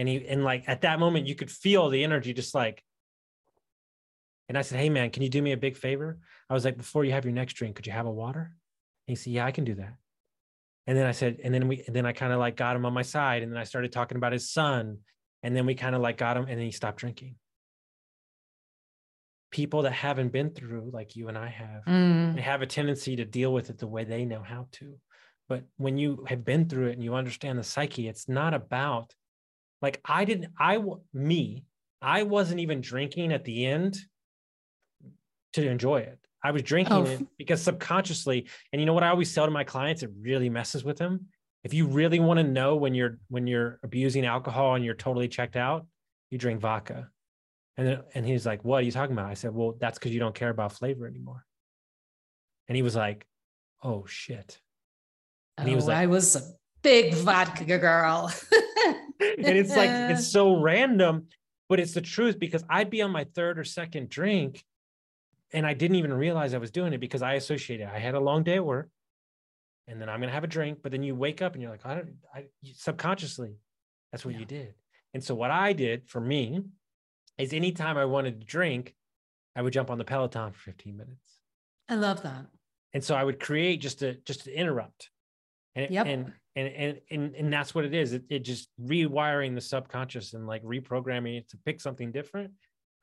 And 0.00 0.08
he 0.08 0.26
and 0.26 0.42
like 0.42 0.64
at 0.66 0.80
that 0.80 0.98
moment, 0.98 1.26
you 1.26 1.34
could 1.34 1.50
feel 1.50 1.90
the 1.90 2.02
energy 2.04 2.32
just 2.32 2.54
like. 2.54 2.82
And 4.48 4.56
I 4.56 4.62
said, 4.62 4.80
Hey 4.80 4.88
man, 4.88 5.10
can 5.10 5.22
you 5.22 5.28
do 5.28 5.42
me 5.42 5.52
a 5.52 5.58
big 5.58 5.76
favor? 5.76 6.18
I 6.48 6.54
was 6.54 6.64
like, 6.64 6.78
before 6.78 7.04
you 7.04 7.12
have 7.12 7.26
your 7.26 7.34
next 7.34 7.52
drink, 7.52 7.76
could 7.76 7.86
you 7.86 7.92
have 7.92 8.06
a 8.06 8.10
water? 8.10 8.40
And 9.06 9.12
he 9.12 9.14
said, 9.14 9.34
Yeah, 9.34 9.44
I 9.44 9.50
can 9.50 9.64
do 9.64 9.74
that. 9.74 9.92
And 10.86 10.96
then 10.96 11.06
I 11.06 11.12
said, 11.12 11.38
and 11.44 11.52
then 11.52 11.68
we, 11.68 11.84
and 11.86 11.94
then 11.94 12.06
I 12.06 12.12
kind 12.12 12.32
of 12.32 12.38
like 12.38 12.56
got 12.56 12.76
him 12.76 12.86
on 12.86 12.94
my 12.94 13.02
side. 13.02 13.42
And 13.42 13.52
then 13.52 13.60
I 13.60 13.64
started 13.64 13.92
talking 13.92 14.16
about 14.16 14.32
his 14.32 14.50
son. 14.50 15.00
And 15.42 15.54
then 15.54 15.66
we 15.66 15.74
kind 15.74 15.94
of 15.94 16.00
like 16.00 16.16
got 16.16 16.36
him 16.36 16.46
and 16.48 16.58
then 16.58 16.64
he 16.64 16.72
stopped 16.72 16.98
drinking. 16.98 17.34
People 19.50 19.82
that 19.82 19.92
haven't 19.92 20.32
been 20.32 20.50
through, 20.50 20.90
like 20.94 21.14
you 21.14 21.28
and 21.28 21.36
I 21.36 21.48
have, 21.48 21.84
mm. 21.84 22.34
they 22.34 22.40
have 22.40 22.62
a 22.62 22.66
tendency 22.66 23.16
to 23.16 23.26
deal 23.26 23.52
with 23.52 23.68
it 23.68 23.76
the 23.76 23.86
way 23.86 24.04
they 24.04 24.24
know 24.24 24.42
how 24.42 24.68
to. 24.72 24.94
But 25.46 25.64
when 25.76 25.98
you 25.98 26.24
have 26.26 26.42
been 26.42 26.68
through 26.68 26.88
it 26.88 26.94
and 26.94 27.04
you 27.04 27.14
understand 27.14 27.58
the 27.58 27.64
psyche, 27.64 28.08
it's 28.08 28.28
not 28.28 28.54
about 28.54 29.12
like 29.82 30.00
I 30.04 30.24
didn't, 30.24 30.52
I, 30.58 30.82
me, 31.12 31.64
I 32.02 32.22
wasn't 32.22 32.60
even 32.60 32.80
drinking 32.80 33.32
at 33.32 33.44
the 33.44 33.66
end 33.66 33.98
to 35.54 35.68
enjoy 35.68 36.00
it. 36.00 36.18
I 36.42 36.52
was 36.52 36.62
drinking 36.62 36.96
oh. 36.96 37.04
it 37.04 37.26
because 37.36 37.62
subconsciously, 37.62 38.46
and 38.72 38.80
you 38.80 38.86
know 38.86 38.94
what 38.94 39.02
I 39.02 39.08
always 39.08 39.34
tell 39.34 39.44
to 39.44 39.50
my 39.50 39.64
clients, 39.64 40.02
it 40.02 40.10
really 40.20 40.48
messes 40.48 40.84
with 40.84 40.96
them. 40.96 41.26
If 41.64 41.74
you 41.74 41.86
really 41.86 42.20
want 42.20 42.38
to 42.38 42.44
know 42.44 42.76
when 42.76 42.94
you're 42.94 43.18
when 43.28 43.46
you're 43.46 43.78
abusing 43.82 44.24
alcohol 44.24 44.74
and 44.74 44.84
you're 44.84 44.94
totally 44.94 45.28
checked 45.28 45.56
out, 45.56 45.86
you 46.30 46.38
drink 46.38 46.60
vodka. 46.60 47.10
And 47.76 47.86
then, 47.86 48.00
and 48.14 48.26
he's 48.26 48.46
like, 48.46 48.64
"What 48.64 48.78
are 48.78 48.84
you 48.84 48.92
talking 48.92 49.12
about?" 49.12 49.26
I 49.26 49.34
said, 49.34 49.54
"Well, 49.54 49.76
that's 49.78 49.98
because 49.98 50.12
you 50.12 50.20
don't 50.20 50.34
care 50.34 50.48
about 50.48 50.72
flavor 50.72 51.06
anymore." 51.06 51.44
And 52.68 52.76
he 52.76 52.82
was 52.82 52.96
like, 52.96 53.26
"Oh 53.82 54.06
shit." 54.06 54.58
And 55.58 55.68
he 55.68 55.74
oh, 55.74 55.76
was 55.76 55.84
oh, 55.84 55.88
like, 55.88 55.98
"I 55.98 56.06
was 56.06 56.36
a 56.36 56.42
big 56.82 57.14
vodka 57.14 57.78
girl." 57.78 58.32
and 59.20 59.58
it's 59.58 59.76
like 59.76 59.90
it's 59.90 60.28
so 60.32 60.60
random, 60.60 61.26
but 61.68 61.80
it's 61.80 61.94
the 61.94 62.00
truth 62.00 62.38
because 62.38 62.64
I'd 62.68 62.90
be 62.90 63.02
on 63.02 63.10
my 63.10 63.24
third 63.34 63.58
or 63.58 63.64
second 63.64 64.08
drink 64.08 64.64
and 65.52 65.66
I 65.66 65.74
didn't 65.74 65.96
even 65.96 66.12
realize 66.12 66.54
I 66.54 66.58
was 66.58 66.70
doing 66.70 66.92
it 66.92 66.98
because 66.98 67.22
I 67.22 67.34
associated. 67.34 67.88
I 67.88 67.98
had 67.98 68.14
a 68.14 68.20
long 68.20 68.42
day 68.42 68.56
at 68.56 68.64
work, 68.64 68.88
and 69.88 70.00
then 70.00 70.08
I'm 70.08 70.20
gonna 70.20 70.32
have 70.32 70.44
a 70.44 70.48
drink. 70.48 70.78
But 70.82 70.92
then 70.92 71.02
you 71.02 71.14
wake 71.14 71.42
up 71.42 71.54
and 71.54 71.62
you're 71.62 71.70
like, 71.70 71.84
I 71.84 71.94
don't. 71.94 72.14
I 72.34 72.46
subconsciously, 72.74 73.56
that's 74.12 74.24
what 74.24 74.34
yeah. 74.34 74.40
you 74.40 74.46
did. 74.46 74.74
And 75.12 75.22
so 75.22 75.34
what 75.34 75.50
I 75.50 75.72
did 75.72 76.08
for 76.08 76.20
me 76.20 76.62
is 77.36 77.52
anytime 77.52 77.96
I 77.96 78.04
wanted 78.04 78.40
to 78.40 78.46
drink, 78.46 78.94
I 79.56 79.62
would 79.62 79.72
jump 79.72 79.90
on 79.90 79.98
the 79.98 80.04
Peloton 80.04 80.52
for 80.52 80.60
15 80.60 80.96
minutes. 80.96 81.38
I 81.88 81.96
love 81.96 82.22
that. 82.22 82.46
And 82.92 83.02
so 83.02 83.16
I 83.16 83.24
would 83.24 83.40
create 83.40 83.80
just 83.80 84.00
to 84.00 84.14
just 84.14 84.44
to 84.44 84.54
interrupt. 84.54 85.10
And 85.74 85.90
yep. 85.90 86.06
and, 86.06 86.32
and 86.56 86.68
and 86.68 87.00
and 87.10 87.34
and 87.34 87.52
that's 87.52 87.74
what 87.74 87.84
it 87.84 87.94
is. 87.94 88.12
It, 88.12 88.24
it 88.28 88.40
just 88.40 88.68
rewiring 88.80 89.54
the 89.54 89.60
subconscious 89.60 90.34
and 90.34 90.46
like 90.46 90.62
reprogramming 90.64 91.38
it 91.38 91.48
to 91.50 91.56
pick 91.64 91.80
something 91.80 92.12
different 92.12 92.52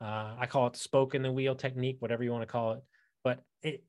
Uh, 0.00 0.34
I 0.38 0.46
call 0.46 0.66
it 0.68 0.74
the 0.74 0.78
spoke 0.78 1.14
in 1.14 1.22
the 1.22 1.32
wheel 1.32 1.54
technique, 1.54 1.96
whatever 2.00 2.22
you 2.22 2.30
want 2.30 2.42
to 2.42 2.46
call 2.46 2.72
it. 2.72 2.80
But 3.24 3.40
it, 3.62 3.84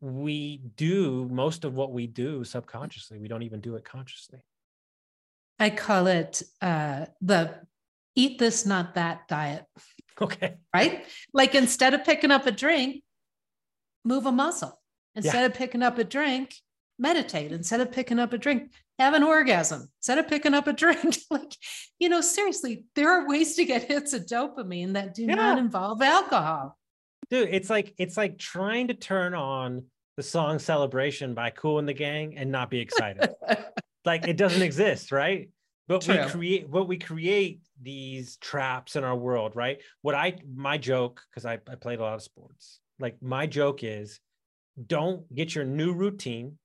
we 0.00 0.62
do 0.76 1.28
most 1.30 1.64
of 1.64 1.74
what 1.74 1.92
we 1.92 2.06
do 2.06 2.44
subconsciously. 2.44 3.18
We 3.18 3.28
don't 3.28 3.42
even 3.42 3.60
do 3.60 3.76
it 3.76 3.84
consciously. 3.84 4.40
I 5.58 5.70
call 5.70 6.06
it 6.06 6.42
uh, 6.62 7.06
the 7.20 7.54
eat 8.14 8.38
this, 8.38 8.66
not 8.66 8.94
that 8.94 9.28
diet. 9.28 9.64
Okay. 10.20 10.56
Right? 10.74 11.04
Like 11.32 11.54
instead 11.54 11.94
of 11.94 12.02
picking 12.04 12.32
up 12.32 12.44
a 12.44 12.50
drink, 12.50 13.04
move 14.04 14.26
a 14.26 14.32
muscle. 14.32 14.80
Instead 15.14 15.42
yeah. 15.42 15.46
of 15.46 15.54
picking 15.54 15.80
up 15.80 15.96
a 15.98 16.02
drink, 16.02 16.56
meditate. 16.98 17.52
Instead 17.52 17.80
of 17.80 17.92
picking 17.92 18.18
up 18.18 18.32
a 18.32 18.38
drink, 18.38 18.72
have 18.98 19.14
an 19.14 19.22
orgasm. 19.22 19.88
Instead 20.00 20.18
of 20.18 20.28
picking 20.28 20.54
up 20.54 20.66
a 20.66 20.72
drink, 20.72 21.16
like, 21.30 21.54
you 21.98 22.08
know, 22.08 22.20
seriously, 22.20 22.84
there 22.94 23.10
are 23.10 23.28
ways 23.28 23.56
to 23.56 23.64
get 23.64 23.84
hits 23.84 24.12
of 24.12 24.26
dopamine 24.26 24.94
that 24.94 25.14
do 25.14 25.24
yeah. 25.24 25.34
not 25.34 25.58
involve 25.58 26.02
alcohol. 26.02 26.76
Dude, 27.30 27.48
it's 27.50 27.68
like 27.68 27.94
it's 27.98 28.16
like 28.16 28.38
trying 28.38 28.88
to 28.88 28.94
turn 28.94 29.34
on 29.34 29.84
the 30.16 30.22
song 30.22 30.58
Celebration 30.58 31.34
by 31.34 31.50
Kool 31.50 31.78
and 31.78 31.88
the 31.88 31.92
Gang 31.92 32.36
and 32.36 32.50
not 32.50 32.70
be 32.70 32.80
excited. 32.80 33.30
like 34.04 34.26
it 34.26 34.36
doesn't 34.36 34.62
exist, 34.62 35.12
right? 35.12 35.50
But 35.88 36.02
True. 36.02 36.22
we 36.22 36.30
create 36.30 36.68
what 36.68 36.88
we 36.88 36.98
create 36.98 37.60
these 37.80 38.36
traps 38.36 38.96
in 38.96 39.04
our 39.04 39.16
world, 39.16 39.56
right? 39.56 39.80
What 40.02 40.14
I 40.14 40.38
my 40.54 40.78
joke, 40.78 41.20
because 41.30 41.46
I, 41.46 41.54
I 41.70 41.74
played 41.76 41.98
a 41.98 42.02
lot 42.02 42.14
of 42.14 42.22
sports, 42.22 42.80
like 42.98 43.16
my 43.22 43.46
joke 43.46 43.84
is 43.84 44.20
don't 44.86 45.32
get 45.34 45.54
your 45.54 45.64
new 45.64 45.92
routine, 45.92 46.58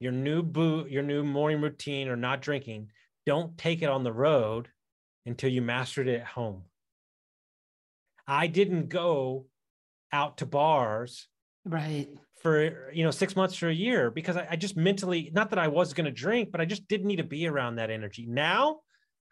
your 0.00 0.12
new 0.12 0.42
boo, 0.42 0.86
your 0.88 1.02
new 1.02 1.22
morning 1.22 1.60
routine 1.60 2.08
or 2.08 2.16
not 2.16 2.42
drinking, 2.42 2.90
don't 3.26 3.56
take 3.56 3.82
it 3.82 3.88
on 3.88 4.02
the 4.02 4.12
road 4.12 4.68
until 5.26 5.50
you 5.50 5.62
mastered 5.62 6.08
it 6.08 6.20
at 6.20 6.26
home. 6.26 6.62
I 8.26 8.46
didn't 8.46 8.88
go 8.88 9.46
out 10.12 10.38
to 10.38 10.46
bars 10.46 11.28
right 11.64 12.08
for 12.40 12.90
you 12.92 13.04
know 13.04 13.10
six 13.10 13.36
months 13.36 13.62
or 13.62 13.68
a 13.68 13.74
year 13.74 14.10
because 14.10 14.36
I, 14.36 14.48
I 14.52 14.56
just 14.56 14.76
mentally 14.76 15.30
not 15.34 15.50
that 15.50 15.58
I 15.58 15.68
was 15.68 15.92
going 15.92 16.06
to 16.06 16.10
drink, 16.10 16.50
but 16.50 16.60
I 16.60 16.64
just 16.64 16.88
didn't 16.88 17.06
need 17.06 17.16
to 17.16 17.24
be 17.24 17.46
around 17.46 17.76
that 17.76 17.90
energy. 17.90 18.26
Now 18.26 18.80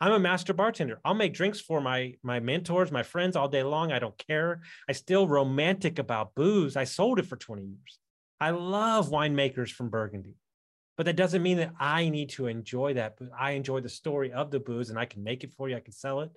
I'm 0.01 0.13
a 0.13 0.19
master 0.19 0.53
bartender. 0.53 1.01
I'll 1.05 1.15
make 1.15 1.33
drinks 1.33 1.61
for 1.61 1.81
my 1.81 2.15
my 2.23 2.41
mentors, 2.41 2.93
my 2.93 3.03
friends 3.03 3.35
all 3.35 3.49
day 3.49 3.63
long. 3.63 3.93
I 3.93 3.99
don't 3.99 4.19
care. 4.19 4.61
I 4.89 4.93
still 4.93 5.27
romantic 5.27 5.99
about 5.99 6.35
booze. 6.35 6.77
I 6.77 6.85
sold 6.85 7.19
it 7.19 7.27
for 7.27 7.37
20 7.37 7.63
years. 7.63 7.99
I 8.41 8.51
love 8.51 9.11
winemakers 9.11 9.71
from 9.71 9.89
Burgundy. 9.89 10.37
But 10.99 11.07
that 11.07 11.17
doesn't 11.17 11.45
mean 11.45 11.59
that 11.59 11.73
I 11.79 12.09
need 12.09 12.31
to 12.31 12.49
enjoy 12.49 12.95
that. 12.95 13.15
But 13.19 13.29
I 13.39 13.53
enjoy 13.53 13.81
the 13.81 13.89
story 13.89 14.33
of 14.33 14.51
the 14.51 14.59
booze 14.59 14.91
and 14.91 14.99
I 14.99 15.07
can 15.07 15.23
make 15.23 15.45
it 15.45 15.53
for 15.57 15.69
you. 15.69 15.77
I 15.77 15.81
can 15.81 15.93
sell 15.93 16.21
it. 16.21 16.31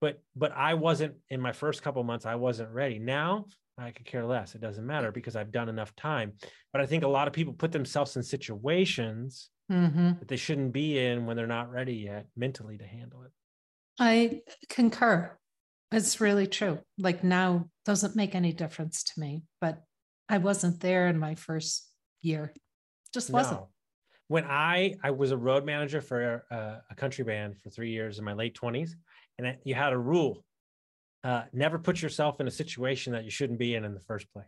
But 0.00 0.20
but 0.34 0.50
I 0.56 0.74
wasn't 0.74 1.14
in 1.28 1.40
my 1.40 1.52
first 1.52 1.82
couple 1.82 2.02
months, 2.02 2.26
I 2.26 2.34
wasn't 2.34 2.70
ready. 2.70 2.98
Now 2.98 3.44
I 3.78 3.90
could 3.90 4.06
care 4.06 4.24
less. 4.24 4.54
It 4.54 4.62
doesn't 4.62 4.86
matter 4.86 5.12
because 5.12 5.36
I've 5.36 5.52
done 5.52 5.68
enough 5.68 5.94
time. 5.94 6.32
But 6.72 6.80
I 6.80 6.86
think 6.86 7.04
a 7.04 7.08
lot 7.08 7.28
of 7.28 7.34
people 7.34 7.52
put 7.52 7.70
themselves 7.70 8.16
in 8.16 8.22
situations 8.22 9.50
mm-hmm. 9.70 10.12
that 10.18 10.26
they 10.26 10.36
shouldn't 10.36 10.72
be 10.72 10.98
in 10.98 11.26
when 11.26 11.36
they're 11.36 11.46
not 11.46 11.70
ready 11.70 11.94
yet 11.94 12.26
mentally 12.34 12.78
to 12.78 12.86
handle 12.86 13.22
it. 13.22 13.30
I 14.00 14.40
concur. 14.70 15.36
It's 15.92 16.20
really 16.20 16.46
true. 16.46 16.78
Like 16.98 17.22
now 17.22 17.68
doesn't 17.84 18.16
make 18.16 18.34
any 18.34 18.52
difference 18.52 19.04
to 19.04 19.20
me, 19.20 19.42
but 19.60 19.82
I 20.30 20.38
wasn't 20.38 20.80
there 20.80 21.08
in 21.08 21.18
my 21.18 21.34
first 21.34 21.86
year. 22.22 22.54
Just 23.12 23.30
wasn't. 23.30 23.60
No. 23.60 23.68
When 24.32 24.44
I 24.44 24.94
I 25.02 25.10
was 25.10 25.30
a 25.30 25.36
road 25.36 25.66
manager 25.66 26.00
for 26.00 26.42
a, 26.50 26.82
a 26.90 26.94
country 26.94 27.22
band 27.22 27.58
for 27.58 27.68
three 27.68 27.90
years 27.90 28.18
in 28.18 28.24
my 28.24 28.32
late 28.32 28.54
twenties, 28.54 28.96
and 29.38 29.58
you 29.62 29.74
had 29.74 29.92
a 29.92 29.98
rule: 29.98 30.42
uh, 31.22 31.42
never 31.52 31.78
put 31.78 32.00
yourself 32.00 32.40
in 32.40 32.48
a 32.48 32.50
situation 32.50 33.12
that 33.12 33.24
you 33.24 33.30
shouldn't 33.30 33.58
be 33.58 33.74
in 33.74 33.84
in 33.84 33.92
the 33.92 34.00
first 34.00 34.32
place 34.32 34.46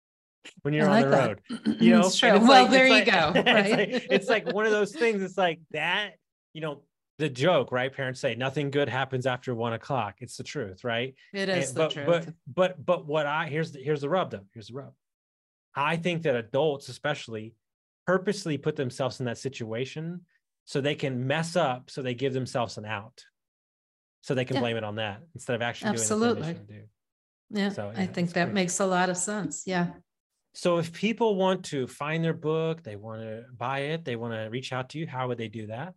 when 0.62 0.72
you're 0.74 0.88
on 0.88 1.02
the 1.02 1.08
that. 1.08 1.26
road. 1.26 1.40
You 1.80 1.90
know, 1.90 2.08
well, 2.22 2.46
like, 2.46 2.70
there 2.70 2.86
you 2.86 3.04
like, 3.04 3.06
go. 3.06 3.32
Right? 3.34 3.44
it's, 3.80 3.92
like, 3.92 4.06
it's 4.12 4.28
like 4.28 4.52
one 4.52 4.64
of 4.64 4.70
those 4.70 4.92
things. 4.92 5.20
It's 5.20 5.36
like 5.36 5.58
that, 5.72 6.12
you 6.52 6.60
know, 6.60 6.82
the 7.18 7.28
joke, 7.28 7.72
right? 7.72 7.92
Parents 7.92 8.20
say 8.20 8.36
nothing 8.36 8.70
good 8.70 8.88
happens 8.88 9.26
after 9.26 9.56
one 9.56 9.72
o'clock. 9.72 10.18
It's 10.20 10.36
the 10.36 10.44
truth, 10.44 10.84
right? 10.84 11.16
It 11.32 11.48
is 11.48 11.70
and, 11.70 11.76
but, 11.76 11.88
the 11.88 11.94
truth. 11.94 12.06
But 12.06 12.34
but 12.54 12.86
but 12.86 13.06
what 13.06 13.26
I 13.26 13.48
here's 13.48 13.72
the 13.72 13.82
here's 13.82 14.02
the 14.02 14.08
rub 14.08 14.30
though. 14.30 14.46
Here's 14.54 14.68
the 14.68 14.74
rub. 14.74 14.92
I 15.74 15.96
think 15.96 16.22
that 16.22 16.36
adults, 16.36 16.88
especially, 16.88 17.54
purposely 18.06 18.56
put 18.56 18.76
themselves 18.76 19.20
in 19.20 19.26
that 19.26 19.38
situation 19.38 20.22
so 20.64 20.80
they 20.80 20.94
can 20.94 21.26
mess 21.26 21.56
up, 21.56 21.90
so 21.90 22.02
they 22.02 22.14
give 22.14 22.32
themselves 22.32 22.78
an 22.78 22.84
out, 22.84 23.24
so 24.22 24.34
they 24.34 24.44
can 24.44 24.56
yeah. 24.56 24.62
blame 24.62 24.76
it 24.76 24.84
on 24.84 24.96
that 24.96 25.20
instead 25.34 25.54
of 25.54 25.62
actually 25.62 25.90
Absolutely. 25.90 26.42
doing 26.42 26.56
what 26.56 26.68
they 26.68 26.74
do. 26.74 26.82
Yeah, 27.50 27.68
so, 27.70 27.92
yeah 27.94 28.02
I 28.02 28.06
think 28.06 28.32
that 28.32 28.46
great. 28.46 28.54
makes 28.54 28.80
a 28.80 28.86
lot 28.86 29.08
of 29.08 29.16
sense. 29.16 29.62
Yeah. 29.66 29.90
So 30.54 30.78
if 30.78 30.92
people 30.92 31.36
want 31.36 31.66
to 31.66 31.86
find 31.86 32.24
their 32.24 32.32
book, 32.32 32.82
they 32.82 32.96
want 32.96 33.20
to 33.22 33.44
buy 33.56 33.80
it, 33.80 34.04
they 34.04 34.16
want 34.16 34.32
to 34.32 34.48
reach 34.50 34.72
out 34.72 34.88
to 34.90 34.98
you, 34.98 35.06
how 35.06 35.28
would 35.28 35.38
they 35.38 35.48
do 35.48 35.66
that? 35.68 35.94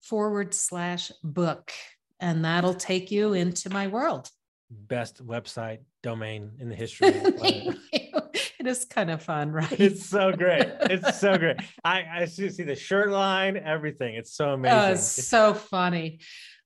forward 0.00 0.54
slash 0.54 1.12
book, 1.22 1.72
and 2.20 2.44
that'll 2.44 2.74
take 2.74 3.10
you 3.10 3.34
into 3.34 3.68
my 3.68 3.88
world. 3.88 4.30
Best 4.70 5.26
website 5.26 5.80
domain 6.02 6.52
in 6.58 6.68
the 6.68 6.74
history. 6.82 7.08
it 7.08 8.66
is 8.66 8.84
kind 8.84 9.10
of 9.10 9.22
fun, 9.22 9.52
right? 9.52 9.80
It's 9.80 10.06
so 10.06 10.32
great. 10.32 10.66
It's 10.82 11.18
so 11.20 11.36
great. 11.38 11.56
I, 11.84 12.04
I 12.12 12.24
see, 12.26 12.48
see 12.50 12.64
the 12.64 12.76
shirt 12.76 13.10
line, 13.10 13.56
everything. 13.56 14.14
It's 14.14 14.34
so 14.34 14.50
amazing. 14.50 14.78
Oh, 14.78 14.92
it's 14.92 15.26
so 15.28 15.54
funny. 15.54 16.20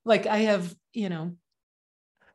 Like 0.05 0.27
I 0.27 0.39
have, 0.39 0.73
you 0.93 1.09
know, 1.09 1.35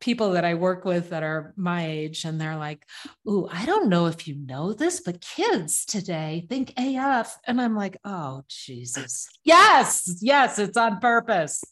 people 0.01 0.33
that 0.33 0.45
I 0.45 0.55
work 0.55 0.85
with 0.85 1.11
that 1.11 1.23
are 1.25 1.53
my 1.57 1.87
age, 1.87 2.25
and 2.25 2.41
they're 2.41 2.57
like, 2.57 2.85
Ooh, 3.29 3.49
I 3.51 3.67
don't 3.67 3.89
know 3.89 4.07
if 4.07 4.29
you 4.29 4.37
know 4.37 4.73
this, 4.73 5.01
but 5.01 5.21
kids 5.21 5.85
today 5.85 6.47
think 6.49 6.73
AF. 6.77 7.37
And 7.47 7.61
I'm 7.61 7.77
like, 7.77 7.99
Oh, 8.05 8.45
Jesus. 8.49 9.29
yes, 9.45 10.19
yes, 10.21 10.59
it's 10.59 10.77
on 10.77 11.01
purpose. 11.01 11.63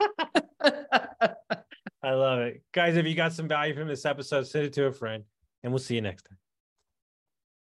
I 2.02 2.12
love 2.12 2.40
it. 2.40 2.62
Guys, 2.72 2.96
if 2.96 3.06
you 3.06 3.14
got 3.14 3.32
some 3.32 3.48
value 3.48 3.74
from 3.74 3.88
this 3.88 4.04
episode, 4.04 4.46
send 4.46 4.66
it 4.66 4.72
to 4.74 4.86
a 4.86 4.92
friend, 4.92 5.24
and 5.62 5.72
we'll 5.72 5.78
see 5.78 5.94
you 5.94 6.02
next 6.02 6.22
time. 6.22 6.38